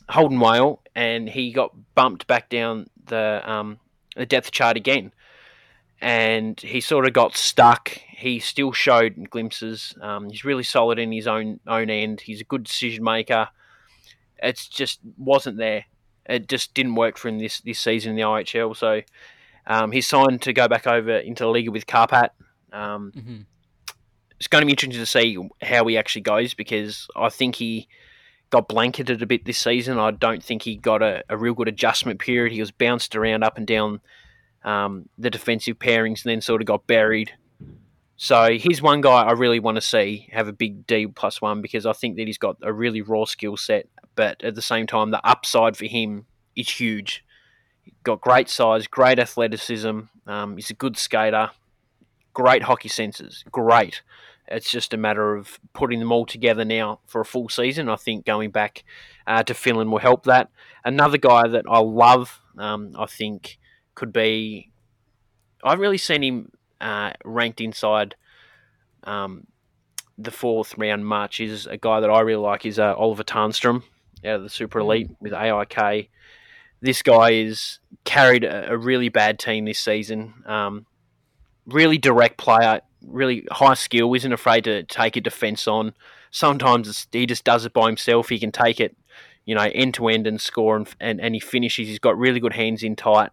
[0.09, 3.79] Holden Whale, and he got bumped back down the um,
[4.17, 5.13] the depth chart again
[6.01, 7.91] and he sort of got stuck.
[7.91, 9.95] He still showed glimpses.
[10.01, 12.23] Um, he's really solid in his own own end.
[12.23, 13.49] He's a good decision maker.
[14.43, 15.85] It's just wasn't there.
[16.31, 18.77] It just didn't work for him this this season in the OHL.
[18.77, 19.03] So
[19.67, 22.31] um, he's signed to go back over into the league with Kärpät.
[22.73, 23.41] Um, Mm-hmm.
[24.39, 27.89] it's going to be interesting to see how he actually goes because I think he
[28.51, 29.99] got blanketed a bit this season.
[29.99, 32.53] I don't think he got a, a real good adjustment period.
[32.53, 34.01] He was bounced around up and down
[34.65, 37.33] um, the defensive pairings and then sort of got buried.
[38.23, 41.63] So he's one guy I really want to see have a big D plus one
[41.63, 44.87] because I think that he's got a really raw skill set, but at the same
[44.87, 47.25] time, the upside for him is huge.
[48.03, 50.01] Got great size, great athleticism.
[50.27, 51.53] Um, he's a good skater,
[52.35, 54.03] great hockey senses, great.
[54.49, 57.89] It's just a matter of putting them all together now for a full season.
[57.89, 58.85] I think going back
[59.27, 60.51] uh, to Finland will help that.
[60.85, 63.59] Another guy that I love, um, I think
[63.95, 64.71] could be.
[65.65, 68.15] I've really seen him uh, ranked inside
[69.05, 69.47] um,
[70.19, 71.41] the fourth round march.
[71.41, 72.67] Is a guy that I really like.
[72.67, 73.83] Is uh, Oliver Tarnstrom
[74.25, 76.11] out of the Super Elite with AIK.
[76.81, 80.35] This guy is carried a, a really bad team this season.
[80.47, 80.87] Um,
[81.67, 85.95] really direct player, really high skill, isn't afraid to take a defence on.
[86.31, 88.29] Sometimes he just does it by himself.
[88.29, 88.97] He can take it,
[89.45, 91.89] you know, end to end and score, and, and, and he finishes.
[91.89, 93.31] He's got really good hands in tight.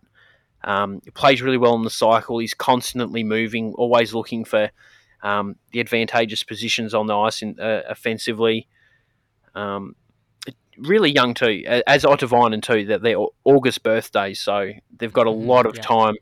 [0.68, 2.40] Um, he plays really well in the cycle.
[2.40, 4.70] He's constantly moving, always looking for
[5.24, 8.68] um, the advantageous positions on the ice in, uh, offensively.
[9.56, 9.96] Um,
[10.78, 12.86] really young too, as Ottavainen too.
[12.86, 15.48] That they're August birthdays, so they've got a mm-hmm.
[15.48, 15.84] lot of yeah.
[15.84, 16.16] time.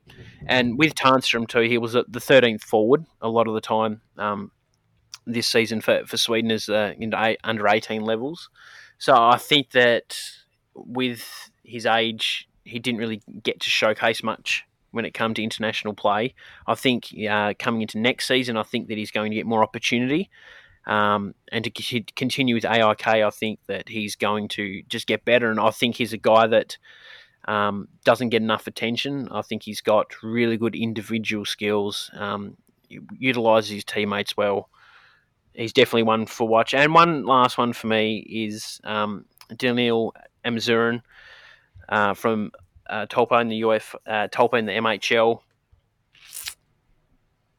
[0.46, 4.52] And with Tarnstrom too, he was the 13th forward a lot of the time um,
[5.26, 6.94] this season for, for Sweden as uh,
[7.44, 8.52] under 18 levels.
[9.00, 10.20] So I think that
[10.76, 15.94] with his age, he didn't really get to showcase much when it comes to international
[15.94, 16.34] play.
[16.68, 19.64] I think uh, coming into next season, I think that he's going to get more
[19.64, 20.30] opportunity.
[20.88, 25.50] Um, and to continue with AIK, I think that he's going to just get better.
[25.50, 26.78] And I think he's a guy that
[27.48, 29.28] um, doesn't get enough attention.
[29.32, 32.58] I think he's got really good individual skills, um,
[32.90, 34.70] utilizes his teammates well.
[35.54, 36.74] He's definitely one for watch.
[36.74, 40.14] And one last one for me is um, Daniil
[40.46, 41.02] Amzurin
[41.90, 42.52] uh, from
[42.90, 45.40] uh, Tolpar in the UF, uh, in the MHL.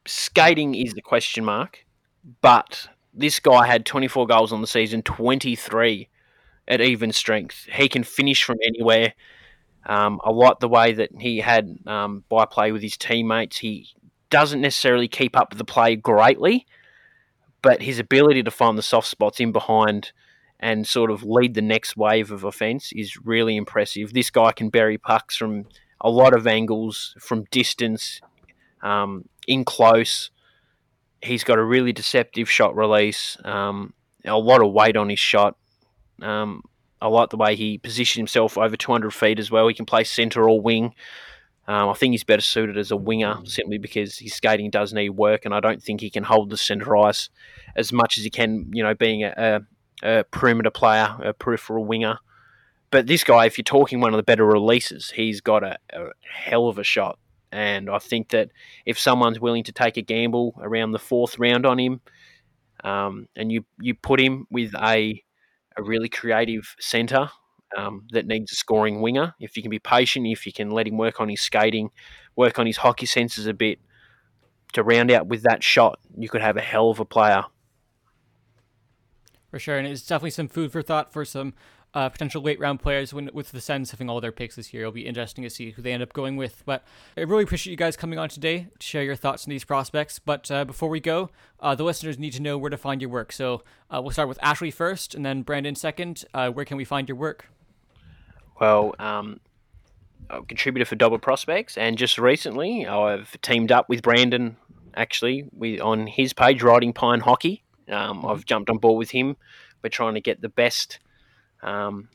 [0.05, 1.85] Skating is the question mark,
[2.41, 6.07] but this guy had 24 goals on the season, 23
[6.67, 7.67] at even strength.
[7.71, 9.13] He can finish from anywhere.
[9.85, 13.57] Um, I like the way that he had um, byplay with his teammates.
[13.57, 13.87] He
[14.29, 16.65] doesn't necessarily keep up the play greatly,
[17.61, 20.11] but his ability to find the soft spots in behind
[20.59, 24.13] and sort of lead the next wave of offence is really impressive.
[24.13, 25.65] This guy can bury pucks from
[26.01, 28.21] a lot of angles, from distance,
[28.81, 30.31] um, in close
[31.21, 33.93] he's got a really deceptive shot release, um,
[34.25, 35.57] a lot of weight on his shot.
[36.21, 36.63] Um,
[37.01, 39.67] I like the way he positions himself over 200 feet as well.
[39.67, 40.93] He can play centre or wing.
[41.67, 45.09] Um, I think he's better suited as a winger simply because his skating does need
[45.11, 47.29] work, and I don't think he can hold the centre ice
[47.75, 49.61] as much as he can, you know, being a, a,
[50.03, 52.19] a perimeter player, a peripheral winger.
[52.91, 56.09] But this guy, if you're talking one of the better releases, he's got a, a
[56.31, 57.19] hell of a shot.
[57.51, 58.49] And I think that
[58.85, 62.01] if someone's willing to take a gamble around the fourth round on him,
[62.83, 65.23] um, and you you put him with a
[65.77, 67.29] a really creative centre
[67.75, 70.87] um, that needs a scoring winger, if you can be patient, if you can let
[70.87, 71.89] him work on his skating,
[72.35, 73.79] work on his hockey senses a bit,
[74.73, 77.43] to round out with that shot, you could have a hell of a player.
[79.49, 81.53] For sure, and it's definitely some food for thought for some
[81.93, 84.83] uh, potential late round players when, with the Sens having all their picks this year.
[84.83, 86.63] It'll be interesting to see who they end up going with.
[86.65, 86.83] But
[87.15, 90.19] I really appreciate you guys coming on today to share your thoughts on these prospects.
[90.19, 91.29] But uh, before we go,
[91.59, 93.31] uh, the listeners need to know where to find your work.
[93.31, 96.25] So uh, we'll start with Ashley first and then Brandon second.
[96.33, 97.49] Uh, where can we find your work?
[98.59, 99.39] Well, um,
[100.29, 104.57] I'm a contributor for Dobber Prospects, and just recently I've teamed up with Brandon
[104.95, 107.63] actually with, on his page, Riding Pine Hockey.
[107.89, 108.27] Um, mm-hmm.
[108.27, 109.37] I've jumped on board with him.
[109.83, 110.99] We're trying to get the best
[111.61, 112.09] um,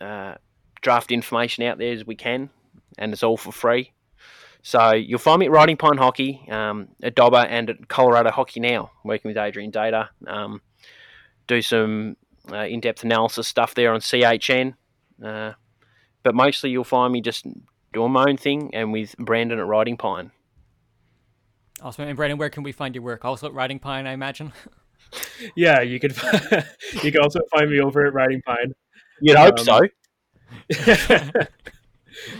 [0.00, 0.34] uh,
[0.82, 2.50] draft information out there as we can,
[2.98, 3.92] and it's all for free.
[4.62, 8.60] So you'll find me at Riding Pine Hockey, um, at Dobber, and at Colorado Hockey
[8.60, 10.08] Now, working with Adrian Dater.
[10.26, 10.60] Um,
[11.46, 12.16] do some
[12.50, 14.74] uh, in-depth analysis stuff there on CHN,
[15.24, 15.52] uh,
[16.24, 17.46] but mostly you'll find me just
[17.92, 20.32] doing my own thing, and with Brandon at Riding Pine.
[21.82, 22.08] Awesome.
[22.08, 23.24] And Brandon, where can we find your work?
[23.24, 24.52] Also at Riding Pine, I imagine.
[25.56, 26.10] yeah, you can
[27.02, 28.74] you can also find me over at Riding Pine.
[29.20, 29.80] You'd hope um, so.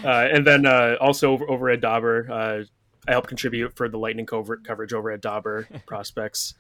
[0.04, 2.64] uh, and then uh, also over, over at Dobber, uh,
[3.08, 6.54] I help contribute for the Lightning covert coverage over at Dobber Prospects.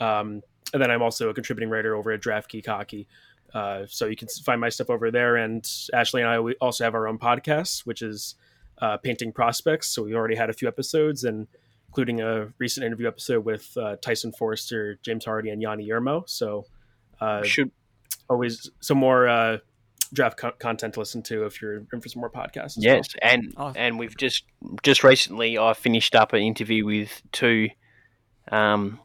[0.00, 3.06] Um, and then I'm also a contributing writer over at Draft Geek Hockey.
[3.52, 5.36] Uh, so you can find my stuff over there.
[5.36, 8.36] And Ashley and I we also have our own podcast, which is
[8.78, 9.88] uh, Painting Prospects.
[9.88, 11.48] So we already had a few episodes, and
[11.90, 16.22] including a recent interview episode with uh, Tyson Foerster, James Hardie, and Joni Jurmo.
[16.28, 16.66] So,
[17.20, 17.72] uh, should
[18.28, 19.58] always some more uh,
[20.12, 22.76] draft co- content to listen to if you're in for some more podcasts.
[22.78, 23.32] Yes, well.
[23.32, 23.82] and awesome.
[23.82, 24.44] and we've just
[24.84, 27.70] just recently I finished up an interview with two
[28.52, 29.00] um,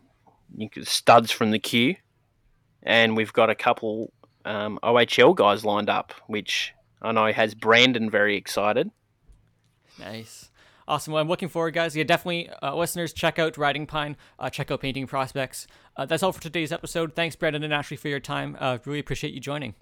[0.83, 1.95] studs from the queue,
[2.83, 4.13] and we've got a couple
[4.45, 6.71] um, OHL guys lined up, which
[7.01, 8.91] I know has Brandon very excited.
[9.99, 10.51] Nice.
[10.87, 11.13] Awesome.
[11.13, 11.95] Well, I'm looking forward, guys.
[11.95, 15.65] Yeah, definitely, uh, listeners, check out Riding Pine, uh, check out Painting Prospects.
[15.97, 17.15] Uh, that's all for today's episode.
[17.15, 18.55] Thanks, Brandon and Ashley, for your time.
[18.59, 19.73] Uh, really appreciate you joining.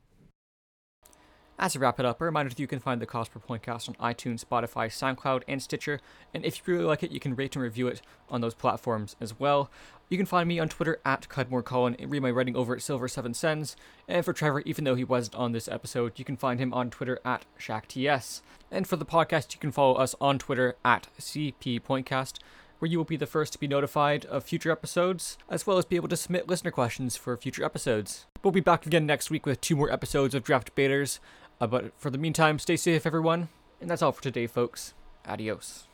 [1.60, 3.88] As a wrap it up, a reminder that you can find the Cost Per Pointcast
[3.88, 6.00] on iTunes, Spotify, SoundCloud, and Stitcher.
[6.34, 9.16] And if you really like it, you can rate and review it on those platforms
[9.22, 9.70] as well.
[10.10, 11.64] You can find me on Twitter at Cudmore
[12.00, 13.76] and read my writing over at Silver Seven Sens.
[14.08, 16.90] And for Trevor, even though he wasn't on this episode, you can find him on
[16.90, 18.42] Twitter at ShackTS.
[18.72, 22.40] And for the podcast, you can follow us on Twitter at cppointcast,
[22.80, 25.86] where you will be the first to be notified of future episodes, as well as
[25.86, 28.26] be able to submit listener questions for future episodes.
[28.44, 31.20] We'll be back again next week with two more episodes of Draft Baiters,
[31.62, 33.50] uh, but for the meantime, stay safe, everyone.
[33.80, 34.94] And that's all for today, folks.
[35.26, 35.88] Adios.